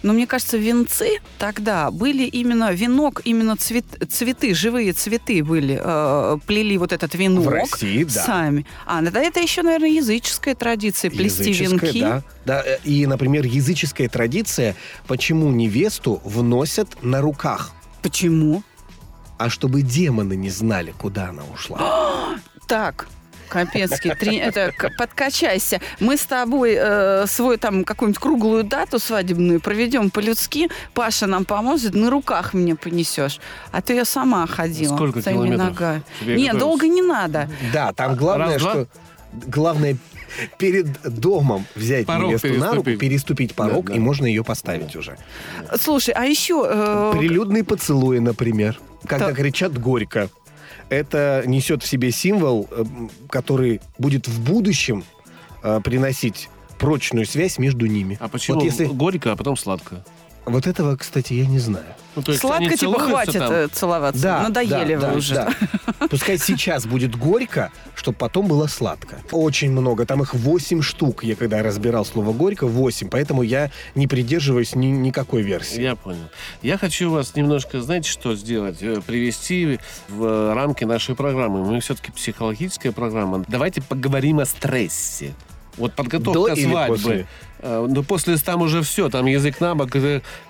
[0.03, 6.37] Но мне кажется, венцы тогда были именно венок, именно цвет, цветы, живые цветы были, э,
[6.47, 8.09] плели вот этот венок В России, да.
[8.23, 8.65] сами.
[8.87, 11.99] А, да, это еще, наверное, языческая традиция, плести Языческая, венки.
[12.01, 12.23] да.
[12.45, 18.63] Да, э, И, например, языческая традиция, почему невесту вносят на руках, Почему?
[19.37, 22.37] а чтобы демоны не знали, куда она ушла.
[22.67, 23.07] Так,
[23.51, 25.81] Капецкий, три- это к- подкачайся.
[25.99, 30.69] Мы с тобой э, свой там какую-нибудь круглую дату свадебную проведем по-людски.
[30.93, 33.39] Паша нам поможет, на руках меня понесешь.
[33.71, 34.95] А то я сама ходила.
[34.95, 36.59] Сколько своими километров Нет, готовиться?
[36.59, 37.49] долго не надо.
[37.73, 38.87] Да, там главное, Раз, что...
[39.47, 39.97] Главное
[40.57, 42.99] перед домом взять Порог невесту на руку, переступить.
[42.99, 44.01] переступить порог, Да, и да.
[44.03, 45.17] можно ее поставить уже.
[45.79, 46.65] Слушай, а еще...
[46.69, 49.35] э, Прилюдные поцелуи, например, когда Так.
[49.37, 50.29] кричат горько.
[50.91, 52.83] Это несет в себе символ, э,
[53.29, 55.05] который будет в будущем
[55.63, 56.49] э, приносить
[56.79, 58.17] прочную связь между ними.
[58.19, 60.03] А почему Вот если горько, а потом сладко?
[60.45, 61.85] вот этого, кстати, я не знаю.
[62.15, 63.51] Ну, то есть Сладко, типа, хватит там?
[63.53, 64.21] э, целоваться.
[64.21, 65.33] Да, Надоели да, вы да, уже.
[65.35, 66.07] да.
[66.09, 69.19] Пускай сейчас будет горько, чтобы потом было сладко.
[69.31, 70.05] Очень много.
[70.05, 71.23] Там их 8 штук.
[71.23, 73.07] Я когда разбирал слово горько, 8.
[73.09, 75.81] Поэтому я не придерживаюсь ни, никакой версии.
[75.81, 76.29] Я понял.
[76.61, 78.81] Я хочу вас немножко, знаете, что сделать?
[78.81, 81.63] Э, Привести в э, рамки нашей программы.
[81.63, 83.45] Мы все-таки психологическая программа.
[83.47, 85.33] Давайте поговорим о стрессе.
[85.77, 86.95] Вот подготовка До или свадьбы.
[86.97, 87.27] после?
[87.61, 89.91] Э, Ну, после там уже все, там язык на бок,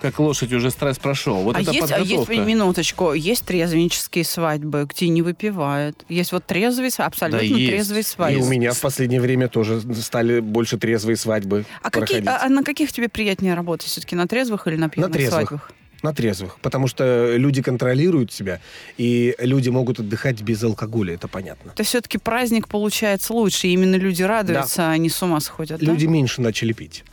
[0.00, 1.36] как лошадь уже стресс прошел.
[1.42, 2.34] Вот а, это есть, а есть, подготовка.
[2.44, 6.04] минуточку, есть трезвенческие свадьбы, где не выпивают.
[6.08, 7.70] Есть вот трезвые, абсолютно есть.
[7.70, 8.42] трезвые И свадьбы.
[8.44, 12.28] у меня в последнее время тоже стали больше трезвые свадьбы А, какие, проходить.
[12.28, 13.86] а, а на каких тебе приятнее работать?
[13.88, 15.48] Все-таки на трезвых или на пьяных трезвых.
[15.48, 15.72] свадьбах?
[16.02, 16.58] На трезвых.
[16.60, 18.60] Потому что люди контролируют себя,
[18.96, 21.72] и люди могут отдыхать без алкоголя, это понятно.
[21.72, 25.80] То все-таки праздник получается лучше, и именно люди радуются, а не с ума сходят.
[25.80, 25.86] да?
[25.86, 27.04] Люди меньше начали пить.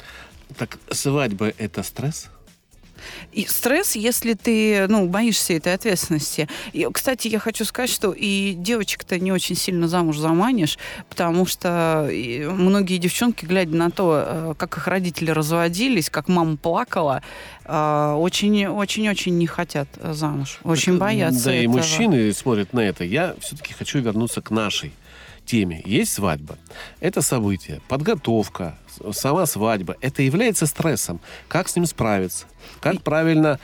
[0.57, 2.29] Так свадьба это стресс?
[3.31, 6.47] И стресс, если ты, ну, боишься этой ответственности.
[6.73, 10.77] И, кстати, я хочу сказать, что и девочек-то не очень сильно замуж заманишь,
[11.09, 16.57] потому что и многие девчонки, глядя на то, э, как их родители разводились, как мама
[16.57, 17.21] плакала,
[17.65, 20.59] э, очень-очень-очень не хотят э, замуж.
[20.63, 21.77] Очень боятся Да, и этого.
[21.77, 23.03] мужчины смотрят на это.
[23.03, 24.91] Я все-таки хочу вернуться к нашей
[25.45, 25.81] теме.
[25.85, 26.57] Есть свадьба.
[26.99, 28.77] Это событие, подготовка,
[29.11, 29.95] сама свадьба.
[30.01, 31.19] Это является стрессом.
[31.47, 32.45] Как с ним справиться?
[32.81, 33.57] Как правильно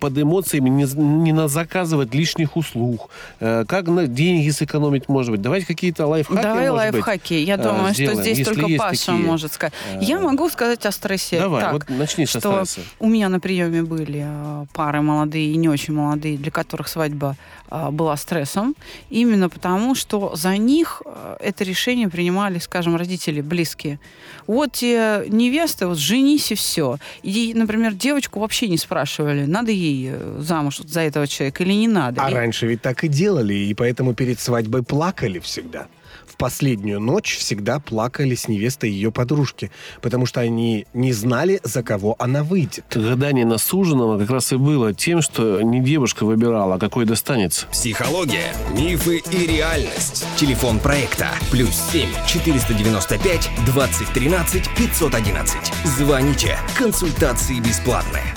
[0.00, 3.10] под эмоциями не, не на- заказывать лишних услуг?
[3.40, 5.42] Э, Как на деньги сэкономить, может быть?
[5.42, 7.34] Давайте какие-то лайфхаки, Давай может быть, лайфхаки.
[7.34, 9.26] Я э, думаю, сделаем, что здесь только Паша такие.
[9.26, 9.74] может сказать.
[9.92, 11.38] Э, Я могу сказать о стрессе.
[11.40, 12.88] Давай, так, вот начни со что стресса.
[12.98, 14.26] у меня на приеме были
[14.72, 17.36] пары молодые и не очень молодые, для которых свадьба
[17.92, 18.74] была стрессом,
[19.10, 21.02] именно потому, что за них
[21.38, 24.00] это решение принимали, скажем, родители близкие.
[24.46, 26.98] Вот тебе невеста, вот женись и все.
[27.22, 31.88] И, например, девочку вообще не спрашивали, надо ей э, замуж за этого человека или не
[31.88, 32.22] надо.
[32.22, 35.86] А И- раньше ведь так и делали, и поэтому перед свадьбой плакали всегда.
[36.38, 42.14] Последнюю ночь всегда плакали с невестой ее подружки, потому что они не знали, за кого
[42.20, 42.84] она выйдет.
[42.94, 47.66] Гадание на суженого как раз и было тем, что не девушка выбирала, а какой достанется.
[47.66, 50.24] Психология, мифы и реальность.
[50.36, 55.56] Телефон проекта плюс 7 495 2013 511.
[55.84, 56.56] Звоните.
[56.76, 58.32] Консультации бесплатные.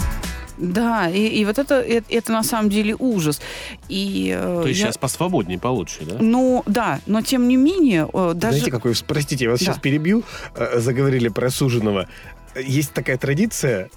[0.62, 3.42] Да, и, и вот это, это, это на самом деле ужас.
[3.90, 6.18] И, э, То есть я- сейчас посвободнее получше, да?
[6.20, 8.58] Ну, да, но тем не менее, э, даже...
[8.60, 8.94] Знаете, какой...
[9.08, 9.66] Простите, я вас Да.
[9.66, 10.24] сейчас перебью.
[10.56, 12.08] Э, Заговорили про суженого.
[12.56, 13.90] Есть такая традиция,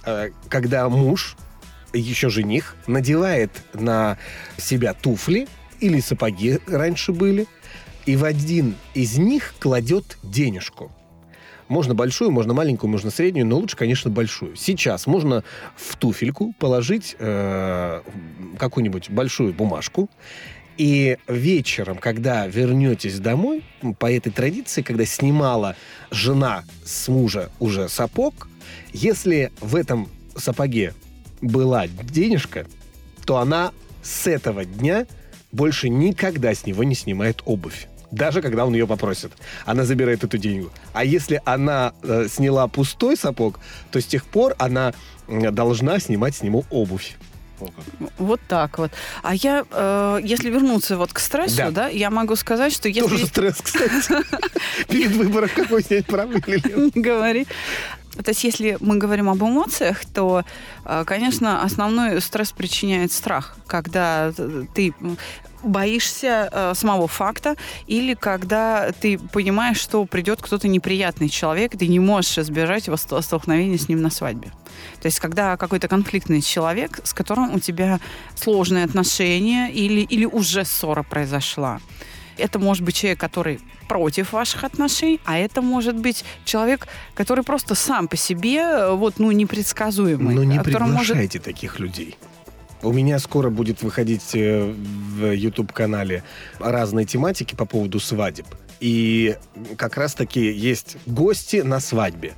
[0.49, 1.37] когда муж,
[1.93, 4.17] еще жених, надевает на
[4.57, 5.49] себя туфли
[5.81, 7.47] или сапоги раньше были,
[8.07, 10.93] и в один из них кладет денежку.
[11.69, 14.57] Можно большую, можно маленькую, можно среднюю, но лучше, конечно, большую.
[14.57, 15.45] Сейчас можно
[15.77, 18.03] в туфельку положить э,
[18.59, 20.11] какую-нибудь большую бумажку,
[20.77, 23.63] и вечером, когда вернетесь домой,
[23.99, 25.77] по этой традиции, когда снимала
[26.11, 28.49] жена с мужа уже сапог,
[28.93, 30.95] если в этом сапоге
[31.41, 32.67] была денежка,
[33.25, 33.73] то она
[34.03, 35.07] с этого дня
[35.53, 37.87] больше никогда с него не снимает обувь.
[38.15, 39.33] Даже когда он ее попросит.
[39.67, 40.71] Она забирает эту деньгу.
[40.93, 43.59] А если она э, сняла пустой сапог,
[43.91, 44.93] то с тех пор она
[45.29, 47.17] м, должна снимать с него обувь.
[48.19, 48.91] Вот так вот.
[49.23, 51.71] А я, э, если вернуться вот к стрессу, Да.
[51.71, 53.09] да, я могу сказать, что если...
[53.09, 54.13] Тоже стресс, кстати.
[54.89, 57.47] Перед выбором, какой снять правый или говори.
[58.23, 60.45] То есть, если мы говорим об эмоциях, то,
[60.85, 64.95] э, конечно, основной стресс причиняет страх, когда т- ты
[65.65, 71.87] боишься э, самого факта, или когда ты понимаешь, что придет кто-то неприятный человек, и ты
[71.89, 74.49] не можешь избежать его ст- столкновения с ним на свадьбе.
[75.01, 78.01] То есть, когда какой-то конфликтный человек, с которым у тебя
[78.35, 81.81] сложные отношения, или, или уже ссора произошла.
[82.37, 87.77] Это может быть человек, который против ваших отношений, а это может быть человек, который просто
[87.77, 90.35] сам по себе, э, вот, ну, непредсказуемый.
[90.35, 92.17] Но не а который может- приглашайте таких людей.
[92.85, 96.23] У меня скоро будет выходить э, в YouTube-канале
[96.59, 98.47] разные тематики по поводу свадеб.
[98.79, 99.37] И
[99.79, 102.35] как раз-таки есть гости на свадьбе.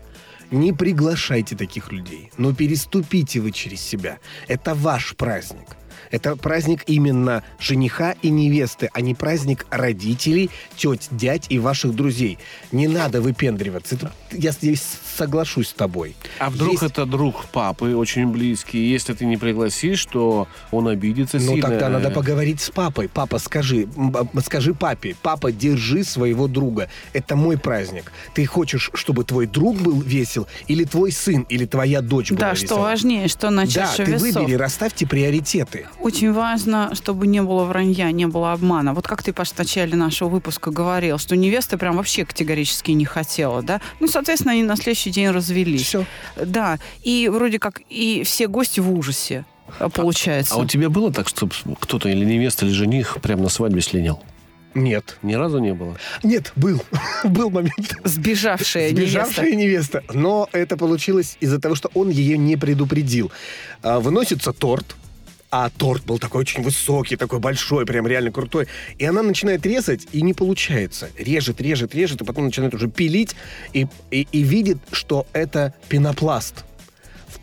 [0.52, 4.18] Не приглашайте таких людей, но переступите вы через себя.
[4.47, 5.76] Это ваш праздник.
[6.11, 12.38] Это праздник именно жениха и невесты, а не праздник родителей, теть, дядь и ваших друзей.
[12.72, 13.94] Не надо выпендриваться.
[13.96, 14.82] Это, я здесь
[15.16, 16.14] соглашусь с тобой.
[16.38, 18.78] А вдруг Есть- это друг папы, очень близкий.
[18.90, 21.68] Если ты не пригласишь, то он обидится Ну, сильно.
[21.68, 23.09] тогда надо поговорить с папой.
[23.09, 23.88] Папа, скажи,
[24.44, 26.88] скажи папе, папа, держи своего друга.
[27.12, 28.12] Это мой праздник.
[28.34, 32.54] Ты хочешь, чтобы твой друг был весел, или твой сын, или твоя дочь была Да,
[32.54, 32.78] что весела?
[32.80, 34.34] важнее, что на Да, чаше ты весов.
[34.42, 35.86] выбери, расставьте приоритеты.
[36.01, 38.92] Очень важно, чтобы не было вранья, не было обмана.
[38.94, 43.05] Вот как ты, Паш, в начале нашего выпуска говорил, что невеста прям вообще категорически не
[43.05, 43.80] хотела, да?
[44.01, 45.82] Ну, соответственно, они на следующий день развелись.
[45.82, 46.05] Все.
[46.36, 49.44] Да, и вроде как и все гости в ужасе,
[49.78, 50.55] а, получается.
[50.55, 51.49] А у тебя было так, что
[51.80, 54.22] кто-то или невеста, или жених прямо на свадьбе слинял?
[54.74, 55.16] Нет.
[55.22, 55.97] Ни разу не было.
[56.22, 56.82] Нет, был.
[57.24, 57.97] был момент.
[58.05, 60.05] Сбежавшая, Сбежавшая невеста.
[60.12, 63.32] Но это получилось из-за того, что он ее не предупредил.
[63.82, 64.94] А, Выносится торт,
[65.59, 68.68] а торт был такой очень высокий, такой большой, прям реально крутой.
[68.98, 71.09] И она начинает резать, и не получается.
[71.16, 73.34] Режет, режет, режет, и потом начинает уже пилить,
[73.72, 76.66] и, и, и видит, что это пенопласт.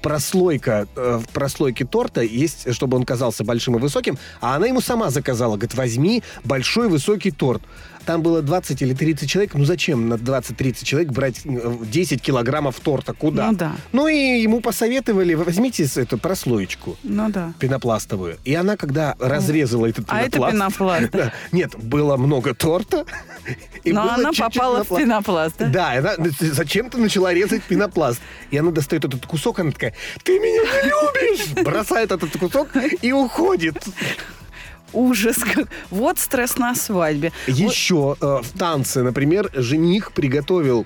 [0.03, 4.82] Прослойка, э, в прослойке торта есть, чтобы он казался большим и высоким, а она ему
[4.82, 5.55] сама заказала.
[5.55, 7.64] Говорит, возьми большой высокий торт.
[8.06, 9.54] Там было 20 или 30 человек.
[9.54, 13.14] Ну зачем на 20-30 человек брать э, 10 килограммов торта?
[13.14, 13.51] Куда?
[13.51, 13.76] Ну да.
[13.91, 17.54] Ну и ему посоветовали, возьмите эту прослоечку Ну да.
[17.60, 18.38] пенопластовую.
[18.43, 20.54] И она, когда разрезала этот А это пенопласт...
[20.54, 21.34] пенопласт, да.
[21.51, 23.06] Нет, было много торта.
[23.84, 25.68] и Но она чуть-чуть попала в пенопласт, да?
[25.68, 28.22] Да, она зачем-то начала резать пенопласт.
[28.51, 29.93] И она достает этот кусок, она такая,
[30.24, 31.64] ты меня не любишь!
[31.64, 32.70] Бросает этот кусок
[33.01, 33.84] и уходит.
[34.94, 35.38] Ужас.
[35.89, 37.32] Вот стресс на свадьбе.
[37.48, 40.86] Еще э, в танце, например, жених приготовил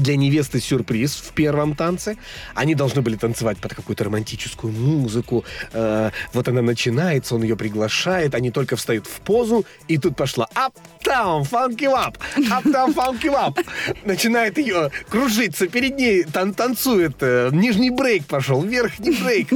[0.00, 2.16] для невесты сюрприз в первом танце.
[2.54, 5.44] Они должны были танцевать под какую-то романтическую музыку.
[5.72, 10.48] Э, вот она начинается, он ее приглашает, они только встают в позу, и тут пошла
[10.54, 10.72] up
[11.04, 13.58] down funky up, up down funky up.
[14.04, 17.16] Начинает ее кружиться перед ней, тан танцует.
[17.20, 19.48] э, нижний брейк пошел, верхний брейк.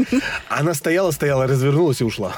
[0.49, 2.32] Она стояла, стояла, развернулась и ушла.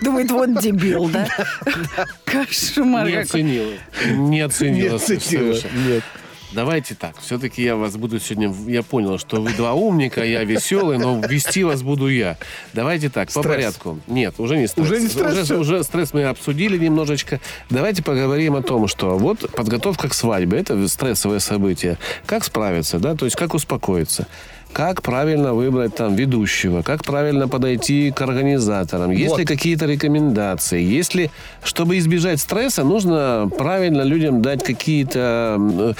[0.00, 1.26] Думает, вот дебил, да?
[2.24, 3.72] Кошмар Не оценила.
[4.12, 4.90] Не оценила.
[4.90, 5.58] Не оценила.
[5.86, 6.04] Нет.
[6.52, 7.16] Давайте так.
[7.20, 8.54] Все-таки я вас буду сегодня...
[8.66, 12.38] Я понял, что вы два умника, я веселый, но вести вас буду я.
[12.72, 13.46] Давайте так, по Стресс.
[13.46, 13.98] порядку.
[14.06, 14.86] Нет, уже не стресс.
[14.86, 15.58] Уже не стресс, Уже, всё?
[15.60, 17.40] уже стресс мы обсудили немножечко.
[17.68, 21.98] Давайте поговорим о том, что вот подготовка к свадьбе– это стрессовое событие.
[22.26, 23.14] Как справиться, да?
[23.16, 24.26] То есть как успокоиться?
[24.76, 26.82] Как правильно выбрать там ведущего?
[26.82, 29.10] Как правильно подойти к организаторам?
[29.10, 29.38] Есть Вот.
[29.38, 30.82] ли какие-то рекомендации?
[30.82, 31.30] Если,
[31.64, 35.56] чтобы избежать стресса, нужно правильно людям дать какие-то...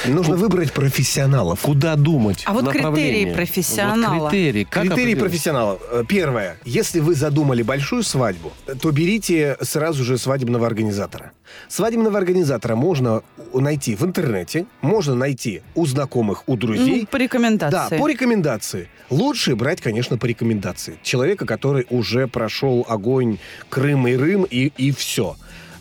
[0.07, 1.61] э, Нужно выбрать профессионалов.
[1.63, 2.43] Куда думать?
[2.45, 4.19] А вот критерии профессионала.
[4.19, 4.65] Вот критерии.
[4.65, 5.79] Как Критерии профессионала.
[5.91, 6.59] Э, Первое.
[6.67, 8.53] Если вы задумали большую свадьбу,
[8.83, 11.33] то берите сразу же свадебного организатора.
[11.69, 13.23] Свадебного организатора можно
[13.55, 17.01] найти в интернете, можно найти у знакомых, у друзей.
[17.03, 17.97] Ну, по рекомендации.
[17.97, 18.66] Да, по рекомендации.
[19.11, 20.99] Лучше брать, конечно, по рекомендации.
[21.03, 23.39] Человека, который уже прошел огонь
[23.69, 25.37] Крым и Рым, и, и все.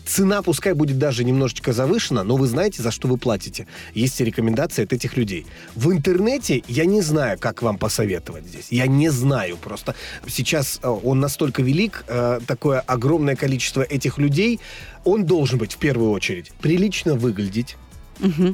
[0.06, 3.66] Цена пускай будет даже немножечко завышена, но вы знаете, за что вы платите.
[3.92, 5.46] Есть рекомендации от этих людей.
[5.74, 8.68] В интернете я не знаю, как вам посоветовать здесь.
[8.70, 9.96] Я не знаю просто.
[10.28, 14.60] Сейчас э, он настолько велик, э, такое огромное количество этих людей.
[15.04, 17.76] Он должен быть в первую очередь прилично выглядеть.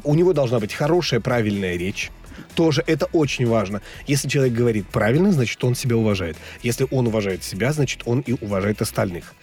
[0.03, 2.11] У него должна быть хорошая, правильная речь.
[2.55, 3.83] Тоже это очень важно.
[4.07, 6.37] Если человек говорит правильно, значит, он себя уважает.
[6.63, 9.35] Если он уважает себя, значит, он и уважает остальных.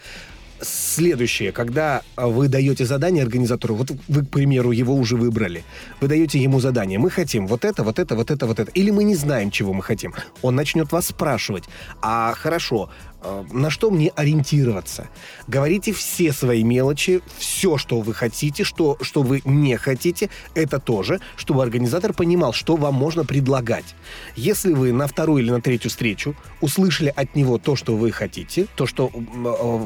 [0.90, 5.62] Следующее, когда а, вы даете задание организатору, вот вы, к примеру, его уже выбрали,
[6.00, 8.90] вы даете ему задание, мы хотим вот это, вот это, вот это, вот это, или
[8.90, 11.62] мы не знаем, чего мы хотим, он начнет вас спрашивать,
[12.02, 12.90] а хорошо,
[13.22, 15.08] э, на что мне ориентироваться?
[15.46, 21.20] Говорите все свои мелочи, все, что вы хотите, что, что вы не хотите, это тоже,
[21.36, 23.94] чтобы организатор понимал, что вам можно предлагать.
[24.34, 28.66] Если вы на вторую или на третью встречу услышали от него то, что вы хотите,
[28.74, 29.18] то, что э,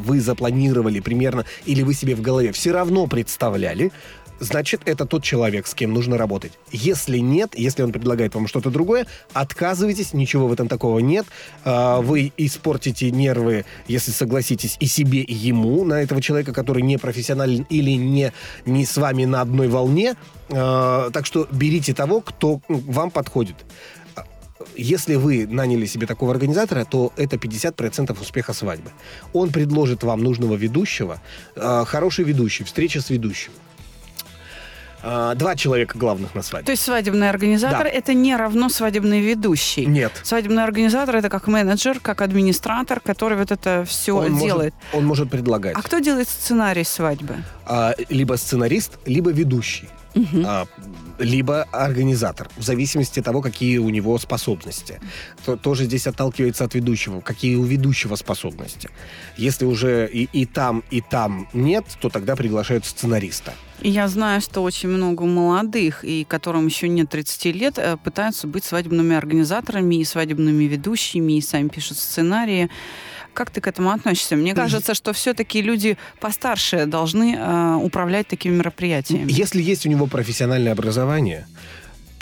[0.00, 3.92] вы запланировали примерно, или вы себе в голове все равно представляли,
[4.40, 6.53] значит, это тот человек, с кем нужно работать.
[6.72, 11.26] Если нет, если он предлагает вам что-то другое, отказывайтесь, ничего в этом такого нет.
[11.64, 16.99] А, Вы испортите нервы, если согласитесь, и себе, и ему, на этого человека, который не
[16.99, 18.32] профессионален или не,
[18.66, 20.14] не с вами на одной волне.
[20.51, 23.57] А, Так что берите того, кто м, вам подходит.
[24.77, 28.91] Если вы наняли себе такого организатора, то это 50% успеха свадьбы.
[29.33, 31.20] Он предложит вам нужного ведущего,
[31.57, 33.53] э, хороший ведущий, встреча с ведущим.
[35.07, 36.64] А, два человека главных на свадьбе.
[36.64, 37.89] То есть свадебный организатор Да.
[37.91, 39.85] это не равно свадебный ведущий.
[39.85, 40.12] Нет.
[40.22, 44.72] Свадебный организатор это как менеджер, как администратор, который вот это все Он делает.
[44.72, 45.77] Может, он может предлагать.
[45.77, 47.37] А кто делает сценарий свадьбы?
[47.66, 49.89] А, либо сценарист, либо ведущий.
[50.44, 50.66] А,
[51.18, 55.00] либо организатор, в зависимости от того, какие у него способности.
[55.44, 58.90] То- тоже здесь отталкивается от ведущего, какие у ведущего способности.
[59.36, 63.54] Если уже и, и там, и там нет, то тогда приглашают сценариста.
[63.80, 68.64] Я знаю, что очень много молодых, и которым еще нет 30 лет, э, пытаются быть
[68.64, 72.70] свадебными организаторами и свадебными ведущими, и сами пишут сценарии.
[73.35, 74.37] Как ты к этому относишься?
[74.37, 79.30] Мне кажется, что все-таки люди постарше должны э, управлять такими мероприятиями.
[79.30, 81.47] Если есть у него профессиональное образование,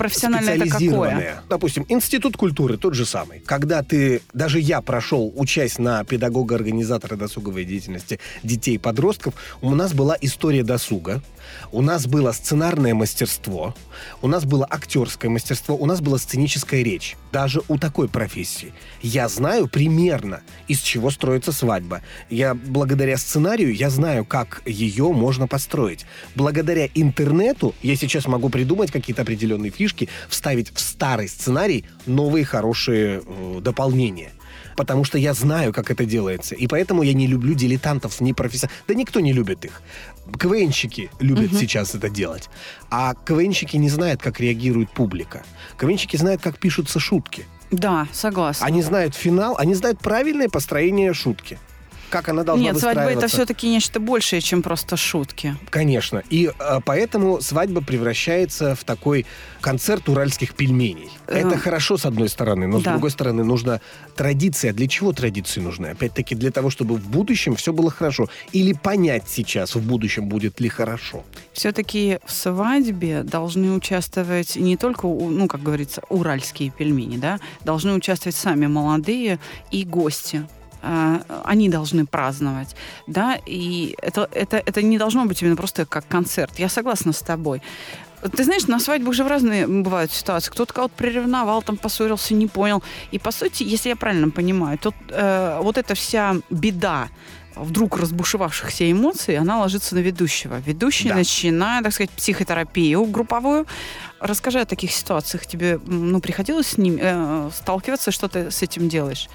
[0.02, 1.42] Профессионально это какое?
[1.48, 3.38] Допустим, институт культуры тот же самый.
[3.40, 9.94] Когда ты, даже я прошел, учась на педагога-организатора досуговой деятельности детей и подростков, у нас
[9.94, 11.22] была история досуга,
[11.70, 13.76] у нас было сценарное мастерство,
[14.22, 17.16] у нас было актерское мастерство, у нас была сценическая речь.
[17.30, 18.72] Даже у такой профессии.
[19.02, 22.02] Я знаю примерно, из чего строится свадьба.
[22.28, 26.06] Я благодаря сценарию, я знаю, как ее можно построить.
[26.34, 29.91] Благодаря интернету я сейчас могу придумать какие-то определенные фишки,
[30.28, 34.30] вставить в старый сценарий новые хорошие э, дополнения.
[34.76, 36.54] Потому что я знаю, как это делается.
[36.54, 38.84] И поэтому я не люблю дилетантов, не профессионалов.
[38.88, 39.82] Да никто не любит их.
[40.38, 42.48] КВНщики любят сейчас это делать.
[42.90, 45.42] А КВНщики не знают, как реагирует публика.
[45.78, 47.44] КВНщики знают, как пишутся шутки.
[47.70, 48.66] Да, согласна.
[48.66, 51.58] Они знают финал, они знают правильное построение шутки.
[52.12, 55.56] Как она должна Нет, свадьба это все-таки нечто большее, чем просто шутки.
[55.70, 56.22] Конечно.
[56.28, 59.24] И э, поэтому свадьба превращается в такой
[59.62, 61.08] концерт уральских пельменей.
[61.26, 62.90] Э, Это хорошо, с одной стороны, но с да.
[62.90, 63.80] другой стороны нужна
[64.14, 64.74] традиция.
[64.74, 65.86] Для чего традиции нужны?
[65.86, 68.28] Опять-таки для того, чтобы в будущем все было хорошо.
[68.52, 71.24] Или понять сейчас, в будущем будет ли хорошо.
[71.54, 78.36] Все-таки в свадьбе должны участвовать не только, ну, как говорится, уральские пельмени, да, должны участвовать
[78.36, 79.38] сами молодые
[79.70, 80.46] и гости.
[80.82, 82.74] А, Они должны праздновать,
[83.06, 86.58] да, и это, это, это не должно быть именно просто как концерт.
[86.58, 87.62] Я согласна с тобой.
[88.36, 90.50] Ты знаешь, на свадьбах же в разные бывают ситуации.
[90.50, 92.82] Кто-то кого-то приревновал, там поссорился, не понял.
[93.12, 97.08] И по сути, если я правильно понимаю, то э, вот эта вся беда
[97.56, 100.60] вдруг разбушевавшихся эмоций, она ложится на ведущего.
[100.66, 101.16] Ведущий Да.
[101.16, 103.66] начинает, так сказать, психотерапию групповую.
[104.20, 105.46] Расскажи о таких ситуациях.
[105.46, 109.28] Тебе ну, приходилось с ним э, сталкиваться, что ты с этим делаешь?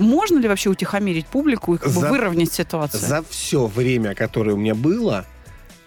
[0.00, 3.00] Можно ли вообще утихомирить публику и как бы За- выровнять ситуацию?
[3.00, 5.26] За все время, которое у меня было,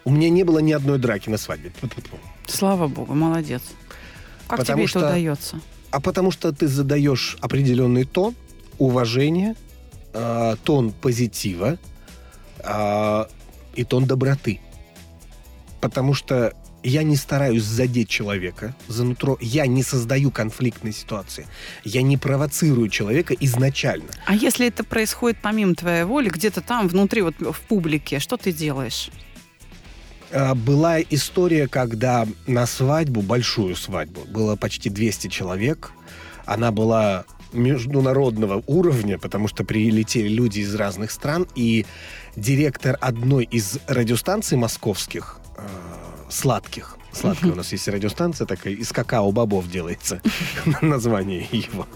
[0.06, 1.72] у меня не было ни одной драки на свадьбе.
[2.48, 3.62] Слава богу, молодец.
[4.48, 5.60] Как Потому тебе что- это удается?
[5.92, 8.36] А потому что ты задаешь определенный тон
[8.78, 9.56] уважения,
[10.14, 11.78] э, тон позитива
[12.60, 13.26] э,
[13.76, 14.60] и тон доброты.
[15.82, 16.54] Потому что
[16.84, 21.48] я не стараюсь задеть человека за нутро, я не создаю конфликтной ситуации,
[21.84, 24.10] я не провоцирую человека изначально.
[24.26, 28.52] А если это происходит помимо твоей воли, где-то там, внутри, вот в публике, что ты
[28.52, 29.10] делаешь?
[30.32, 35.92] А, Была история, когда на свадьбу, большую свадьбу, было почти 200 человек.
[36.46, 41.86] Она была международного уровня, потому что прилетели люди из разных стран, и
[42.36, 45.62] директор одной из радиостанций московских, э,
[46.30, 50.22] сладких, сладкая у нас есть радиостанция такая, из какао-бобов делается
[50.82, 51.88] название его.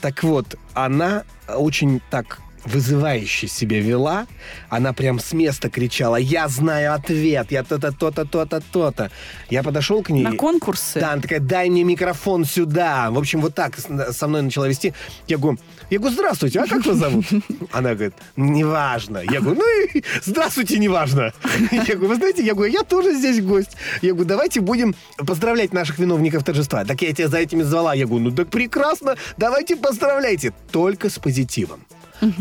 [0.00, 4.26] Так вот, она очень так вызывающе себя вела.
[4.68, 9.10] Она прям с места кричала, я знаю ответ, я то-то, то-то, то-то, то-то.
[9.48, 10.24] Я подошел к ней.
[10.24, 11.00] На конкурсы?
[11.00, 13.10] Да, она такая, дай мне микрофон сюда.
[13.10, 14.92] В общем, вот так со мной начала вести.
[15.26, 15.58] Я говорю,
[15.90, 17.24] я говорю, здравствуйте, а как вас зовут?
[17.72, 19.18] Она говорит, неважно.
[19.18, 21.32] Я говорю, ну и здравствуйте, неважно.
[21.72, 23.76] Я говорю, вы знаете, я говорю, я тоже здесь гость.
[24.02, 26.84] Я говорю, давайте будем поздравлять наших виновников торжества.
[26.84, 27.94] Так я тебя за этими звала.
[27.94, 30.52] Я говорю, ну так прекрасно, давайте поздравляйте.
[30.70, 31.84] Только с позитивом.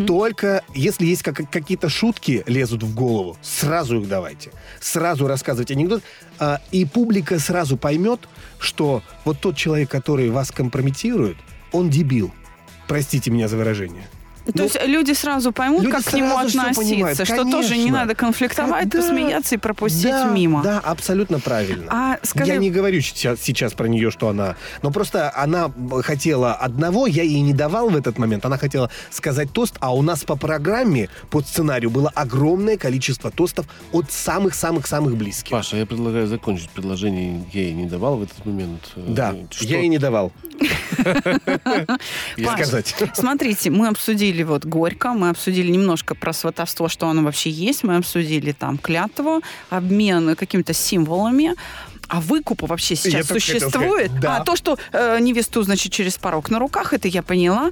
[0.08, 4.52] Только если есть как- какие-то шутки лезут в голову, сразу их давайте.
[4.82, 6.04] Сразу рассказывайте анекдот.
[6.40, 8.22] а, и публика сразу поймет,
[8.60, 11.38] что вот тот человек, который вас компрометирует,
[11.72, 12.34] он дебил.
[12.88, 14.08] Простите меня за выражение.
[14.52, 17.78] То Ну, есть люди сразу поймут, люди как к нему сразу относиться, понимают, что тоже
[17.78, 20.64] не надо конфликтовать, Да, посмеяться и пропустить да, мимо.
[20.64, 21.86] Да, абсолютно правильно.
[21.90, 24.56] А скажи, Я не говорю сейчас, сейчас про нее, что она...
[24.82, 25.72] Но просто она
[26.04, 28.46] хотела одного, я ей не давал в этот момент.
[28.46, 33.66] Она хотела сказать тост, а у нас по программе, по сценарию было огромное количество тостов
[33.92, 35.52] от самых-самых-самых близких.
[35.52, 37.44] Паша, я предлагаю закончить предложение.
[37.54, 38.82] Я ей не давал в этот момент.
[38.96, 40.32] Э, Да, Что- я ей не давал.
[42.54, 42.96] Сказать.
[43.14, 47.96] Смотрите, мы обсудили вот горько, мы обсудили немножко про сватовство, что оно вообще есть, мы
[47.96, 51.56] обсудили там клятву, обмен какими-то символами.
[52.10, 54.08] А выкупа вообще сейчас хотел существует?
[54.08, 54.38] сказать, да.
[54.38, 57.72] А то, что э, невесту, значит, через порог на руках, это я поняла.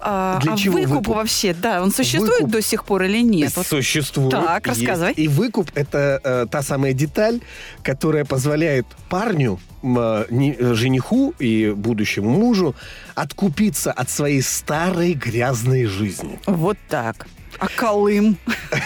[0.00, 1.16] А, Для а чего выкуп, выкуп?
[1.16, 3.52] вообще, да, он существует Выкуп до сих пор или нет?
[3.56, 4.30] Вот Существует.
[4.30, 4.78] Так, есть.
[4.80, 5.12] рассказывай.
[5.12, 7.40] И выкуп– это э, та самая деталь,
[7.82, 12.74] которая позволяет парню, э, э, жениху и будущему мужу
[13.14, 16.40] откупиться от своей старой грязной жизни.
[16.46, 17.26] Вот так.
[17.58, 18.36] А Колым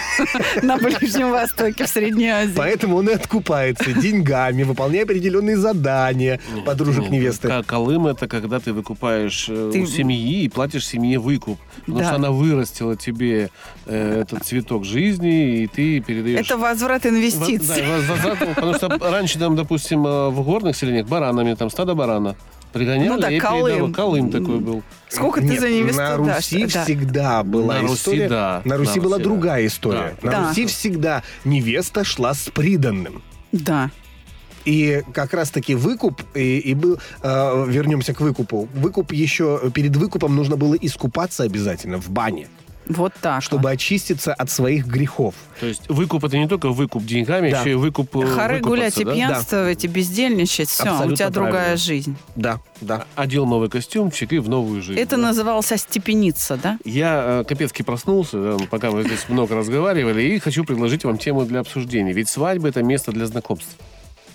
[0.63, 2.55] на Ближнем Востоке, в Средней Азии.
[2.57, 7.63] Поэтому он и откупается деньгами, выполняя определенные задания подружек Нет, невесты.
[7.67, 11.59] Колым это когда ты выкупаешь э, у семьи и платишь семье выкуп.
[11.87, 13.51] Потому что она вырастила тебе
[13.87, 16.41] э, этот цветок жизни, и ты передаешь...
[16.41, 17.83] Это возврат Во- инвестиций.
[17.83, 21.95] да, воз- возврат, потому что раньше там, допустим, э, в горных селениях баранами, там стадо
[21.95, 22.37] барана
[22.73, 23.93] пригоняли, Ну да, и Колым.
[23.93, 24.83] Колым такой был.
[25.09, 26.37] Сколько ты Нет, за невесту на дашь?
[26.37, 26.85] Руси Да.
[26.85, 28.29] всегда была На Руси, история.
[28.29, 28.63] да.
[28.65, 29.67] На Руси На была Руси, другая да.
[29.67, 30.17] история.
[30.23, 30.27] Да.
[30.27, 30.49] На Да.
[30.49, 33.23] Руси всегда невеста шла с приданным.
[33.53, 33.91] Да.
[34.65, 38.69] И как раз-таки выкуп, и, и был, э, вернемся к выкупу.
[38.75, 42.49] Выкуп еще, перед выкупом нужно было искупаться обязательно в бане,
[42.89, 43.43] Вот так.
[43.43, 45.35] чтобы очиститься от своих грехов.
[45.61, 47.61] То есть выкуп это не только выкуп деньгами, Да.
[47.61, 49.13] еще и выкуп э, Хоры гулять и да?
[49.13, 50.69] пьянствовать, и бездельничать.
[50.69, 51.77] Все, у Абсолютно тебя другая правильно.
[51.77, 52.17] жизнь.
[52.37, 53.05] Да, да.
[53.15, 54.99] Одел новый костюмчик и в новую жизнь.
[55.01, 55.23] Это да.
[55.23, 56.79] называлось остепениться, да?
[56.85, 61.45] Я э, капецки проснулся, да, пока мы здесь много разговаривали, и хочу предложить вам тему
[61.45, 62.13] для обсуждения.
[62.13, 63.77] Ведь свадьба это место для знакомств.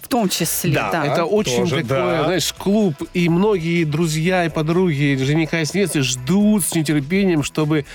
[0.01, 1.05] В том числе, Да, да.
[1.05, 1.87] это очень тоже, такое,
[2.19, 2.23] да.
[2.25, 7.85] знаешь, клуб, и многие друзья и подруги жениха и невесты ждут с нетерпением, чтобы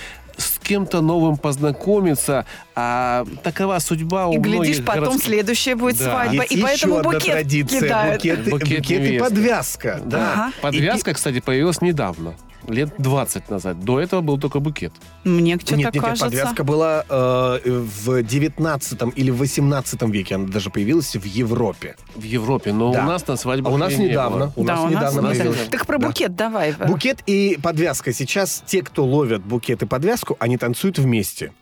[0.68, 2.44] кем-то новым познакомиться,
[2.76, 6.04] а такова судьба у И глядишь, многих потом городских- следующая будет Да.
[6.04, 7.80] свадьба, Есть и поэтому букет традиция.
[7.80, 8.16] кидают.
[8.16, 9.18] Букет, Букет букет и невесты.
[9.30, 10.00] подвязка.
[10.04, 10.32] Да.
[10.34, 10.52] Ага.
[10.60, 12.34] Подвязка, кстати, появилась недавно,
[12.68, 13.80] лет 20 назад.
[13.80, 14.92] До этого был только букет.
[15.24, 16.24] Мне что-то Нет, нет, нет, кажется.
[16.26, 20.34] подвязка была э, в 19 или 18 веке.
[20.36, 21.96] Она даже появилась в Европе.
[22.14, 23.02] В Европе, но Да.
[23.02, 24.38] у нас на свадьбах А у нас недавно.
[24.46, 24.52] было.
[24.56, 25.68] У да, нас у нас недавно не появилась.
[25.70, 25.86] так.
[25.86, 26.06] Про Да.
[26.08, 26.72] букет давай.
[26.86, 28.12] Букет и подвязка.
[28.12, 31.52] Сейчас те, кто ловят букет и подвязку, они танцуют вместе.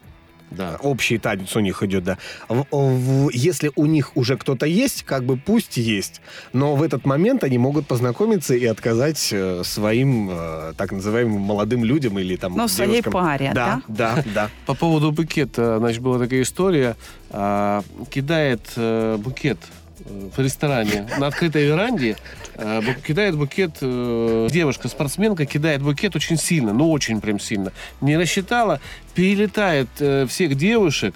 [0.50, 0.76] Да.
[0.80, 2.18] Общий танец у них идет, да.
[2.48, 6.20] В- в- если у них уже кто-то есть, как бы пусть есть.
[6.52, 11.84] Но в этот момент они могут познакомиться и отказать э, своим э, так называемым молодым
[11.84, 13.82] людям или там Ну, своей паре, да?
[13.88, 14.50] Да, да.
[14.66, 16.96] По поводу букета, значит, была такая история.
[17.30, 19.58] А, кидает э, букет
[20.04, 22.16] в ресторане на открытой веранде,
[22.54, 27.72] э, кидает букет, э, девушка-спортсменка кидает букет очень сильно, ну очень прям сильно.
[28.00, 28.80] Не рассчитала,
[29.14, 31.14] перелетает э, всех девушек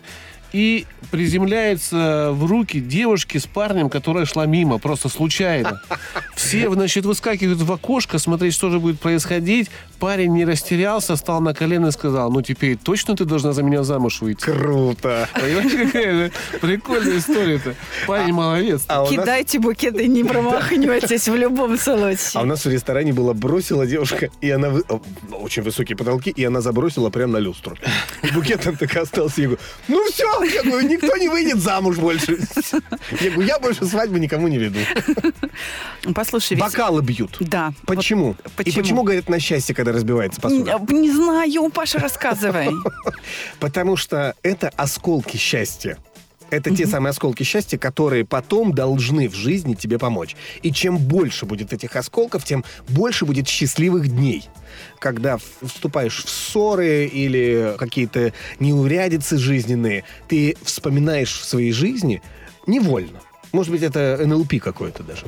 [0.52, 5.80] и приземляется в руки девушки с парнем, которая шла мимо, просто случайно.
[6.34, 9.70] Все, значит, выскакивают в окошко, смотреть, что же будет происходить.
[9.98, 13.82] Парень не растерялся, встал на колено и сказал, ну теперь точно ты должна за меня
[13.82, 14.44] замуж выйти.
[14.44, 15.28] Круто.
[15.34, 17.74] Понимаете, какая прикольная история-то.
[18.06, 18.82] Парень молодец.
[18.86, 22.44] А у, нас, Кидайте букеты, не промахнетесь в любом а у случае.
[22.44, 24.72] нас в ресторане была бросила девушка, и она...
[25.32, 27.76] Очень высокие потолки, и она забросила прямо на люстру.
[28.22, 29.40] И букет там так и остался.
[29.42, 32.38] Я говорю, ну все, я говорю, никто не выйдет замуж больше.
[33.20, 34.78] Я говорю, я больше свадьбы никому не веду.
[36.14, 36.64] Послушай, ведь...
[36.64, 37.36] Бокалы бьют.
[37.40, 37.72] Да.
[37.86, 38.32] Почему?
[38.32, 38.82] И почему?
[38.82, 40.78] почему говорят на счастье, когда разбивается посуда?
[40.78, 42.70] Вот, не знаю, Паша, рассказывай.
[43.60, 45.98] Потому что это осколки счастья.
[46.50, 50.36] Это те самые осколки счастья, которые потом должны в жизни тебе помочь.
[50.62, 54.48] И чем больше будет этих осколков, тем больше будет счастливых дней.
[54.98, 62.22] Когда вступаешь в ссоры или какие-то неурядицы жизненные, ты вспоминаешь в своей жизни
[62.66, 63.20] невольно.
[63.52, 65.26] Может быть, это НЛП какой-то даже.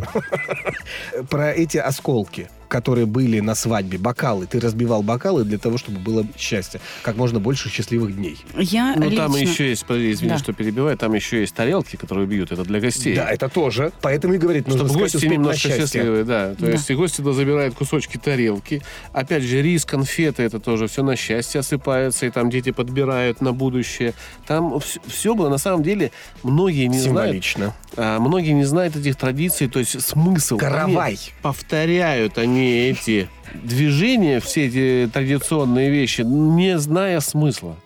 [1.29, 4.47] Про эти осколки, которые были на свадьбе, бокалы.
[4.47, 6.81] Ты разбивал бокалы для того, чтобы было счастье.
[7.03, 8.39] Как можно больше счастливых дней.
[8.59, 10.39] Я Ну, там лично- еще есть, извини, Да.
[10.39, 13.15] что перебиваю, там еще есть тарелки, которые бьют, это для гостей.
[13.15, 13.93] Да, это тоже.
[14.01, 16.55] Поэтому и говорит, нужно Чтобы гости немножко счастливые, да.
[16.55, 16.71] То Да.
[16.73, 18.81] есть и гости туда забирают кусочки тарелки.
[19.13, 23.53] Опять же, рис, конфеты, это тоже все на счастье осыпается, и там дети подбирают на
[23.53, 24.15] будущее.
[24.47, 26.11] Там все было, на самом деле,
[26.43, 27.75] многие не знают, Символично.
[27.97, 30.57] а, многие не знают этих традиций, то есть смысл.
[30.57, 31.11] Каравай.
[31.13, 33.29] Они повторяют они эти
[33.63, 37.77] движения, все эти традиционные вещи, не зная смысла.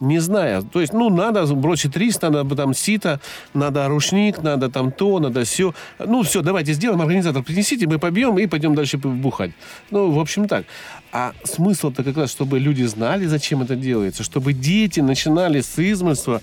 [0.00, 0.60] Не зная.
[0.60, 3.18] То есть, ну, надо бросить рис, надо там сито,
[3.54, 5.74] надо рушник, надо там то, надо все.
[5.98, 9.52] Ну, все, давайте сделаем, организатор принесите, мы побьем и пойдем дальше бухать.
[9.90, 10.66] Ну, в общем, так.
[11.12, 16.40] А смысл-то как раз, чтобы люди знали, зачем это делается, чтобы дети начинали с э,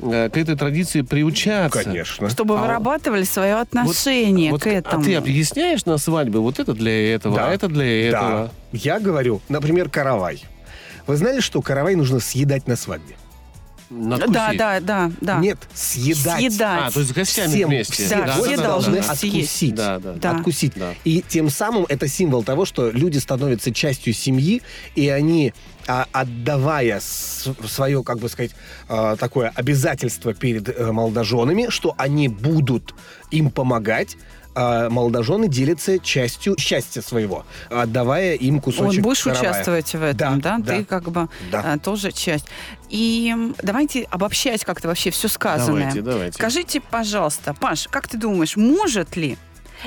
[0.00, 1.84] к этой традиции приучаться.
[1.84, 2.28] Конечно.
[2.30, 5.02] Чтобы А вырабатывали свое отношение Вот, к этому.
[5.02, 7.48] А ты объясняешь на свадьбе, вот это для этого, Да.
[7.48, 8.50] а это для этого.
[8.72, 8.78] Да.
[8.78, 10.42] Я говорю, например, каравай.
[11.06, 13.16] Вы знали, что каравай нужно съедать на свадьбе?
[13.92, 14.32] Надкусить.
[14.32, 15.38] Да, да, да, да.
[15.38, 16.38] Нет, съедать.
[16.38, 16.60] Съедать.
[16.60, 17.92] А, то есть с гостями Всем- вместе.
[18.04, 19.24] все Да, все гости должны съесть.
[19.24, 19.74] откусить.
[19.74, 20.30] Да, да, Да.
[20.30, 20.72] Откусить.
[20.76, 20.94] Да.
[21.04, 24.62] И тем самым это символ того, что люди становятся частью семьи,
[24.94, 25.54] и они,
[26.12, 28.52] отдавая свое, как бы сказать,
[28.88, 32.94] а, такое обязательство перед э, молодоженами, что они будут
[33.30, 34.16] им помогать,
[34.54, 39.50] а молодожены делятся частью счастья своего, отдавая им кусочек Вот будешь каравая.
[39.52, 40.58] участвовать в этом, да?
[40.58, 41.74] Да, Ты как бы Да.
[41.74, 42.46] а, тоже часть.
[42.88, 43.32] И
[43.62, 45.82] давайте обобщать как-то вообще все сказанное.
[45.88, 46.32] Давайте, давайте.
[46.32, 49.38] Скажите, пожалуйста, Паш, как ты думаешь, может ли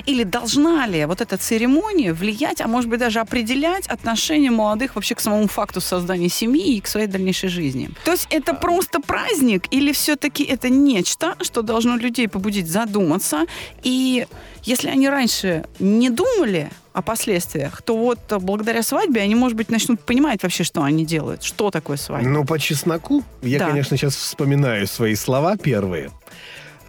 [0.05, 5.15] или должна ли вот эта церемония влиять, а может быть даже определять отношение молодых вообще
[5.15, 7.89] к самому факту создания семьи и к своей дальнейшей жизни?
[8.05, 8.35] То есть А.
[8.35, 13.45] это просто праздник или все-таки это нечто, что должно людей побудить задуматься?
[13.83, 14.27] И
[14.63, 19.99] если они раньше не думали о последствиях, то вот благодаря свадьбе они, может быть, начнут
[19.99, 22.29] понимать вообще, что они делают, что такое свадьба.
[22.29, 23.67] Ну, по чесноку, я, Да.
[23.69, 26.11] конечно, сейчас вспоминаю свои слова первые.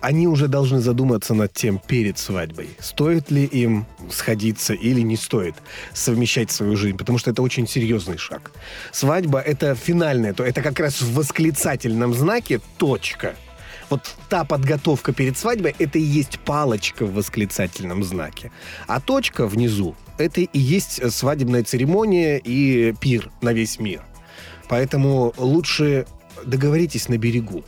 [0.04, 5.54] Они уже должны задуматься над тем перед свадьбой, стоит ли им сходиться или не стоит
[5.94, 8.50] совмещать свою жизнь, потому что это очень серьезный шаг.
[8.92, 13.34] Свадьба— это финальное, то это как раз в восклицательном знаке точка.
[13.88, 18.52] Вот та подготовка перед свадьбой— это и есть палочка в восклицательном знаке.
[18.86, 24.02] А точка внизу— это и есть свадебная церемония и пир на весь мир.
[24.68, 26.04] Поэтому лучше
[26.44, 27.64] договоритесь на берегу.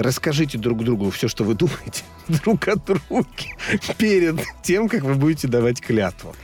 [0.00, 3.54] Расскажите друг другу все, что вы думаете друг о друге
[3.98, 6.34] перед тем, как вы будете давать клятву.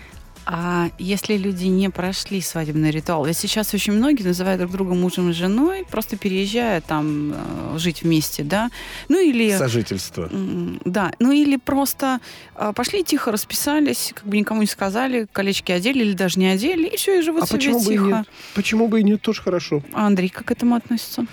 [0.44, 3.24] А если люди не прошли свадебный ритуал?
[3.24, 8.02] Ведь сейчас очень многие называют друг друга мужем и женой, просто переезжая там э, жить
[8.02, 8.70] вместе, да?
[9.09, 9.57] Ну или...
[9.57, 10.28] Сожительство.
[10.84, 12.20] Да, ну или просто
[12.54, 16.86] э, пошли тихо, расписались, как бы никому не сказали, колечки одели или даже не одели,
[16.88, 18.04] и все, и живут А себе почему бы и тихо.
[18.04, 18.26] нет?
[18.54, 19.22] Почему бы и нет?
[19.22, 19.82] Тоже хорошо.
[19.94, 21.26] А Андрей как к этому относится?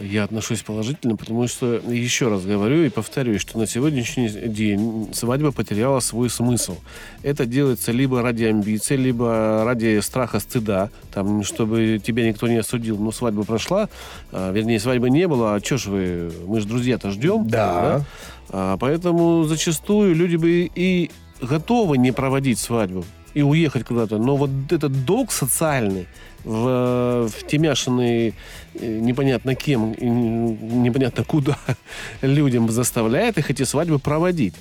[0.00, 5.50] Я отношусь положительно, потому что, еще раз говорю и повторюсь, что на сегодняшний день свадьба
[5.50, 6.76] потеряла свой смысл.
[7.22, 12.96] Это делается либо ради амбиций, либо ради страха стыда, там, чтобы тебя никто не осудил.
[12.96, 13.88] Но свадьба прошла,
[14.30, 17.48] а, вернее, свадьбы не было, а что ж вы, мы же друзья-то ждем.
[17.48, 18.04] Да.
[18.50, 24.50] А, поэтому зачастую люди бы и готовы не проводить свадьбу и уехать куда-то, но вот
[24.70, 26.06] этот долг социальный,
[26.44, 28.34] в, втемяшенный
[28.74, 31.58] э, непонятно кем, непонятно куда
[32.22, 34.54] людям заставляет их эти свадьбы проводить.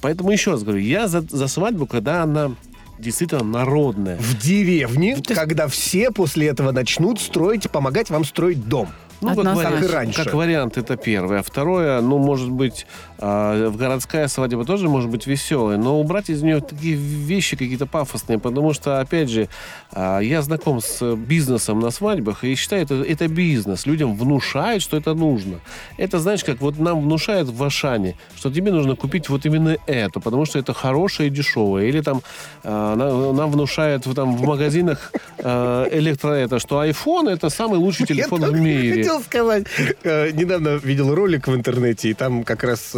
[0.00, 2.52] Поэтому еще раз говорю, я за, за свадьбу, когда она
[2.98, 4.16] действительно народная.
[4.18, 8.88] В деревне, когда все после этого начнут строить, помогать вам строить дом.
[9.20, 10.24] Ну, как, вариант, Как и раньше.
[10.24, 11.38] как вариант, это первое.
[11.38, 12.86] А второе, ну, может быть,
[13.18, 17.86] а, в городская свадьба тоже может быть веселая, но убрать из нее такие вещи какие-то
[17.86, 19.48] пафосные, потому что, опять же,
[19.92, 23.86] а, я знаком с бизнесом на свадьбах и считаю, это, это бизнес.
[23.86, 25.60] Людям внушают, что это нужно.
[25.96, 30.20] Это, знаешь, как вот нам внушают в Ашане, что тебе нужно купить вот именно это,
[30.20, 31.86] потому что это хорошее и дешевое.
[31.86, 32.20] Или там
[32.64, 38.06] а, на- нам внушают в- там, в магазинах электро это, что iPhone это самый лучший
[38.06, 39.02] телефон Я в мире.
[39.02, 39.64] хотел сказать.
[40.02, 42.92] Э, Недавно видел ролик в интернете, и там как раз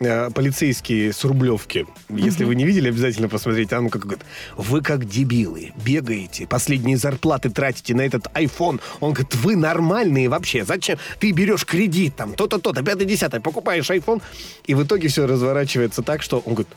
[0.00, 1.86] э, полицейские с Рублевки.
[2.08, 3.70] Если вы не видели, обязательно посмотрите.
[3.70, 4.24] Там как говорит,
[4.56, 8.80] вы как дебилы, бегаете, последние зарплаты тратите на этот iPhone.
[9.00, 10.64] Он говорит, вы нормальные вообще.
[10.64, 10.98] Зачем?
[11.18, 14.22] Ты берешь кредит, там, то-то, то-то, пятое, десятое, покупаешь iPhone,
[14.66, 16.72] и в итоге все разворачивается так, что он говорит,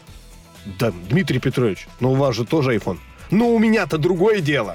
[0.80, 2.98] да, Дмитрий Петрович, ну у вас же тоже iPhone.
[3.32, 4.74] Ну, у меня-то другое дело.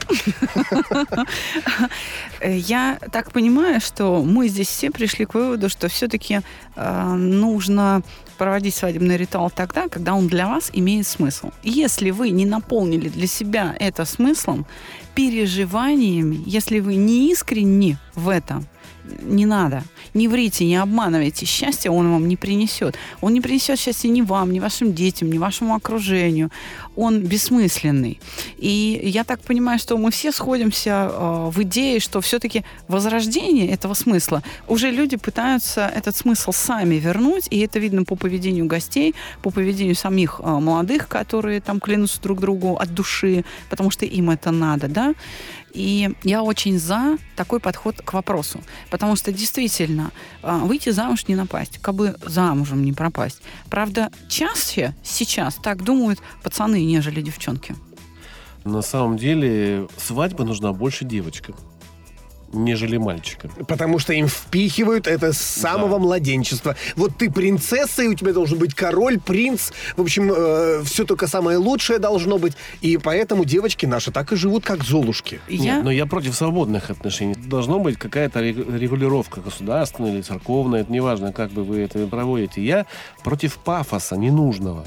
[2.40, 6.40] Э, Я так понимаю, что мы здесь все пришли к выводу, что все-таки
[6.76, 8.02] нужно
[8.38, 11.50] проводить свадебный ритуал тогда, когда он для вас имеет смысл.
[11.62, 14.64] Если вы не наполнили для себя это смыслом,
[15.14, 18.66] переживаниями, если вы не искренни в этом,
[19.22, 19.82] не надо.
[20.14, 21.46] Не врите, не обманывайте.
[21.46, 22.96] Счастье он вам не принесет.
[23.20, 26.50] Он не принесет счастья ни вам, ни вашим детям, ни вашему окружению.
[27.00, 28.20] Он бессмысленный.
[28.58, 33.94] И я так понимаю, что мы все сходимся э, в идее, что все-таки возрождение этого
[33.94, 39.50] смысла, уже люди пытаются этот смысл сами вернуть, и это видно по поведению гостей, по
[39.50, 44.50] поведению самих э, молодых, которые там клянутся друг другу от души, потому что им это
[44.50, 45.14] надо, да.
[45.72, 48.60] И я очень за такой подход к вопросу.
[48.90, 50.10] Потому что действительно,
[50.42, 53.40] а, выйти замуж не напасть, как бы замужем не пропасть.
[53.68, 57.74] Правда, чаще сейчас так думают пацаны, нежели девчонки.
[58.64, 61.54] На самом деле свадьба нужна больше девочкам.
[62.52, 63.48] нежели мальчика.
[63.68, 66.74] Потому что им впихивают это с самого младенчества.
[66.96, 69.70] Вот ты принцесса, и у тебя должен быть король, принц.
[69.96, 72.54] В общем, все только самое лучшее должно быть.
[72.80, 75.40] И поэтому девочки наши так и живут, как золушки.
[75.48, 75.76] Я...
[75.76, 77.34] Нет, но я против свободных отношений.
[77.34, 82.64] Должно быть какая-то ре- регулировка государственная или церковная, это неважно, как бы вы это проводите.
[82.64, 82.86] Я
[83.22, 84.84] против пафоса ненужного.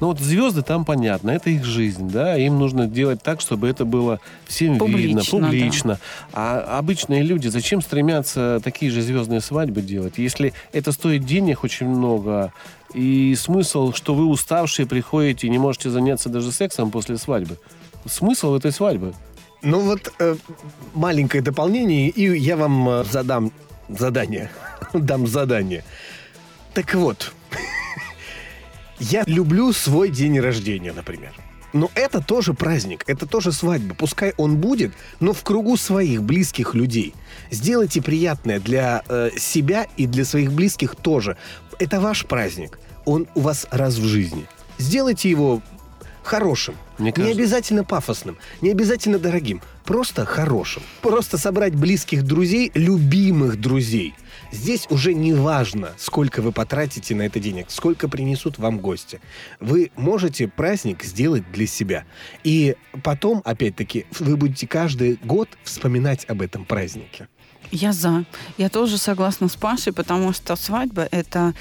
[0.00, 3.84] Ну вот звезды там понятно, это их жизнь, да, им нужно делать так, чтобы это
[3.84, 5.98] было всем видно, Публично, публично.
[6.32, 11.88] А обычные люди зачем стремятся такие же звездные свадьбы делать, если это стоит денег очень
[11.88, 12.52] много,
[12.92, 17.58] и смысл, что вы уставшие приходите и не можете заняться даже сексом после свадьбы.
[18.06, 19.14] Смысл этой свадьбы?
[19.62, 20.36] Ну вот э,
[20.94, 23.50] маленькое дополнение, и я вам э, задам
[23.88, 24.50] задание.
[24.92, 25.84] Дам задание.
[26.74, 27.32] Так вот,
[28.98, 31.32] я люблю свой день рождения, например.
[31.72, 33.94] Но это тоже праздник, это тоже свадьба.
[33.94, 37.14] Пускай он будет, но в кругу своих близких людей.
[37.50, 41.36] Сделайте приятное для э, себя и для своих близких тоже.
[41.78, 42.78] Это ваш праздник.
[43.04, 44.46] Он у вас раз в жизни.
[44.78, 45.60] Сделайте его
[46.22, 46.76] хорошим.
[46.98, 50.82] Мне Не обязательно пафосным, не обязательно дорогим, просто хорошим.
[51.02, 54.14] Просто собрать близких друзей, любимых друзей.
[54.52, 59.20] Здесь уже не важно, сколько вы потратите на это денег, сколько принесут вам гости.
[59.60, 62.04] Вы можете праздник сделать для себя.
[62.44, 67.28] И потом, опять-таки, вы будете каждый год вспоминать об этом празднике.
[67.72, 68.24] Я за.
[68.58, 71.54] Я тоже согласна с Пашей, потому что свадьба это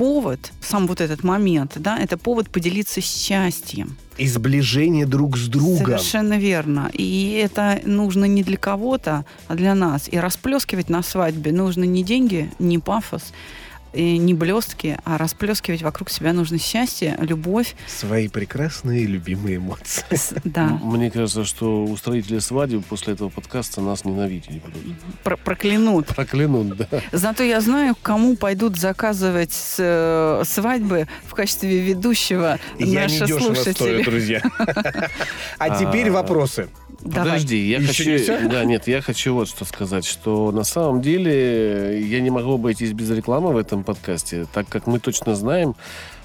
[0.00, 3.98] повод, сам вот этот момент, да, это повод поделиться счастьем.
[4.16, 5.98] И сближение друг с другом.
[5.98, 6.90] Совершенно верно.
[6.94, 10.08] И это нужно не для кого-то, а для нас.
[10.10, 13.24] И расплескивать на свадьбе нужно не деньги, не пафос,
[13.92, 17.74] и не блестки, а расплескивать вокруг себя нужно счастье, любовь.
[17.86, 20.04] Свои прекрасные любимые эмоции.
[20.10, 24.96] С- Да, Мне кажется, что устроители свадеб после этого подкаста нас ненавидеть будут.
[25.24, 26.06] про- проклянут.
[26.06, 26.86] Проклянут, да.
[27.12, 33.72] Зато я знаю, кому пойдут заказывать с- э, свадьбы в качестве ведущего Я наши слушатели.
[33.72, 34.42] стою, друзья.
[35.58, 36.68] А теперь вопросы.
[37.02, 37.30] Давай.
[37.30, 38.42] Подожди, я Еще хочу...
[38.42, 38.48] не?
[38.50, 42.92] Да, нет, я хочу вот что сказать, что на самом деле я не могу обойтись
[42.92, 45.74] без рекламы в этом подкасте, так как мы точно знаем,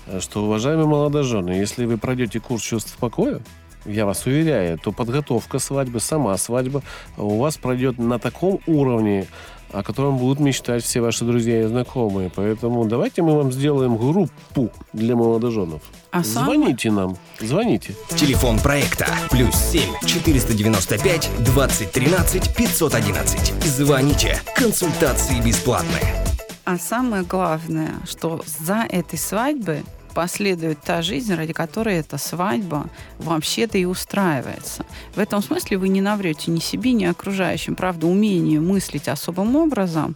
[0.08, 3.40] э, что, уважаемые молодожены, если вы пройдете курс чувств покоя,
[3.86, 6.82] я вас уверяю, то подготовка свадьбы, сама свадьба
[7.18, 9.28] у вас пройдет на таком уровне,
[9.72, 12.32] о котором будут мечтать все ваши друзья и знакомые.
[12.34, 15.82] Поэтому давайте мы вам сделаем группу для молодоженов.
[16.12, 17.94] А сам- Звоните нам, звоните.
[18.16, 23.54] Телефон проекта плюс 7 495 2013 511.
[23.64, 24.40] Звоните.
[24.56, 26.35] Консультации бесплатные.
[26.66, 29.84] А самое главное, что за этой свадьбой
[30.16, 32.88] последует та жизнь, ради которой эта свадьба
[33.20, 34.84] вообще-то и устраивается.
[35.14, 37.76] В этом смысле вы не наврете ни себе, ни окружающим.
[37.76, 40.16] Правда, умение мыслить особым образом,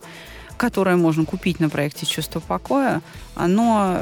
[0.59, 3.01] которое можно купить на проекте «Чувство покоя»,
[3.33, 3.97] оно...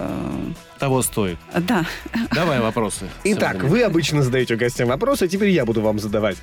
[0.79, 1.37] Того стоит.
[1.53, 1.85] э, да,
[2.31, 3.05] Давай вопросы.
[3.23, 3.69] Итак, Сегодня.
[3.69, 6.37] вы обычно задаете гостям вопросы, а теперь я буду вам задавать.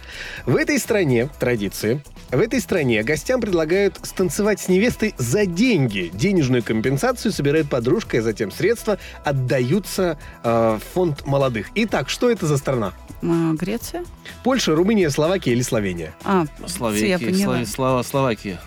[0.47, 6.11] В этой стране, традиции, в этой стране гостям предлагают станцевать с невестой за деньги.
[6.15, 11.67] Денежную компенсацию собирает подружка, и затем средства отдаются э, в фонд молодых.
[11.75, 12.93] Итак, что это за страна?
[13.23, 14.05] э, Греция?
[14.45, 16.15] Польша, Румыния, Словакия или Словения?
[16.23, 18.03] А, Словакия, я поняла.
[18.05, 18.61] Словакия.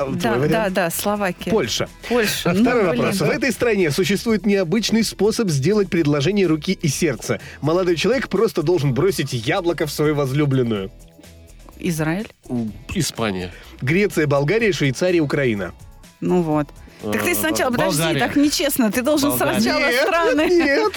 [0.00, 0.50] А, Да, вариант?
[0.52, 1.50] да, да, Словакия.
[1.50, 1.88] Польша.
[2.08, 2.50] Польша.
[2.50, 2.96] А Ну, Второй блин.
[2.96, 3.20] вопрос.
[3.20, 7.40] В этой стране существует необычный способ сделать предложение руки и сердца.
[7.60, 10.90] Молодой человек просто должен бросить яблоко в свою возлюбленную.
[11.78, 12.28] Израиль?
[12.94, 13.52] Испания.
[13.80, 15.72] Греция, Болгария, Швейцария, Украина.
[16.20, 16.68] Ну вот.
[17.02, 18.20] Так ты Э, сначала, подожди, Болгария.
[18.20, 18.92] так нечестно.
[18.92, 19.60] Ты должен Болгария.
[19.60, 20.46] сначала Нет, страны.
[20.50, 20.92] Нет,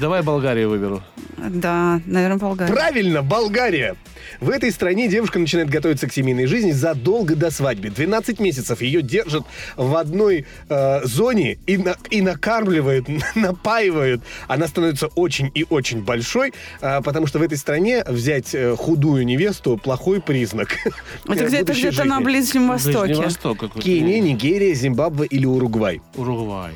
[0.00, 1.02] Давай Болгарию выберу.
[1.36, 2.72] Да, наверное, Болгария.
[2.72, 3.96] правильно, Болгария.
[4.40, 7.90] В этой стране девушка начинает готовиться к семейной жизни задолго до свадьбы.
[7.90, 9.44] 12 месяцев ее держат
[9.76, 14.22] в одной э, зоне и, на- и накармливают, напаивают.
[14.48, 19.24] Она становится очень и очень большой, э, потому что в этой стране взять э, худую
[19.26, 20.76] невесту плохой признак.
[21.28, 22.20] Это где-то где-то на.
[22.20, 23.14] Ближнем Ближний Востоке.
[23.14, 23.80] Восток какой-то.
[23.86, 26.00] Кения, Нигерия, Зимбабве или Уругвай?
[26.16, 26.72] Уругвай.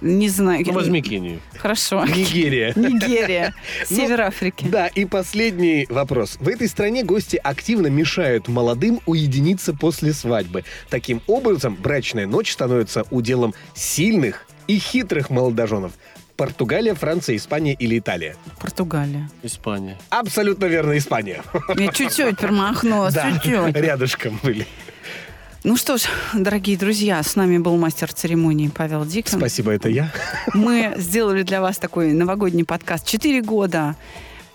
[0.00, 0.62] Не знаю.
[0.66, 1.40] Ну, возьми Кению.
[1.58, 2.04] Хорошо.
[2.04, 2.72] Нигерия.
[2.76, 3.54] Нигерия.
[3.90, 4.66] Ну, Север Африки.
[4.68, 6.36] Да, и последний вопрос.
[6.40, 10.64] В этой стране гости активно мешают молодым уединиться после свадьбы.
[10.90, 15.92] Таким образом, брачная ночь становится уделом сильных и хитрых молодоженов.
[16.36, 18.36] Португалия, Франция, Испания или Италия?
[18.60, 19.30] Португалия.
[19.42, 19.96] Испания.
[20.10, 21.42] Абсолютно верно, Испания.
[21.76, 23.74] Я чуть-чуть промахнулась, Да, чуть-чуть.
[23.76, 24.66] рядышком были.
[25.66, 29.40] Ну что ж, дорогие друзья, с нами был мастер церемонии Павел Диксон.
[29.40, 30.12] Спасибо, это я.
[30.54, 33.04] Мы сделали для вас такой новогодний подкаст.
[33.04, 33.96] Четыре года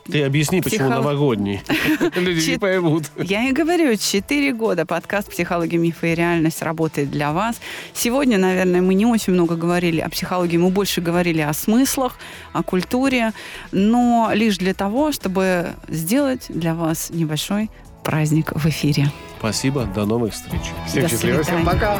[0.09, 1.59] Ты объясни, почему Психо- новогодний.
[2.15, 3.11] Люди не поймут.
[3.17, 7.59] Я и говорю, 4 года подкаст «Психология, мифы и реальность» работает для вас.
[7.93, 12.15] Сегодня, наверное, мы не очень много говорили о психологии, мы больше говорили о смыслах,
[12.53, 13.33] о культуре,
[13.73, 17.69] но лишь для того, чтобы сделать для вас небольшой
[18.01, 19.11] праздник в эфире.
[19.41, 20.61] Спасибо, до новых встреч.
[20.87, 21.99] Всем счастливо, всем пока.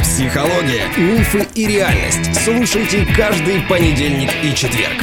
[0.00, 2.44] Психология, мифы и реальность.
[2.44, 5.02] Слушайте каждый понедельник и четверг.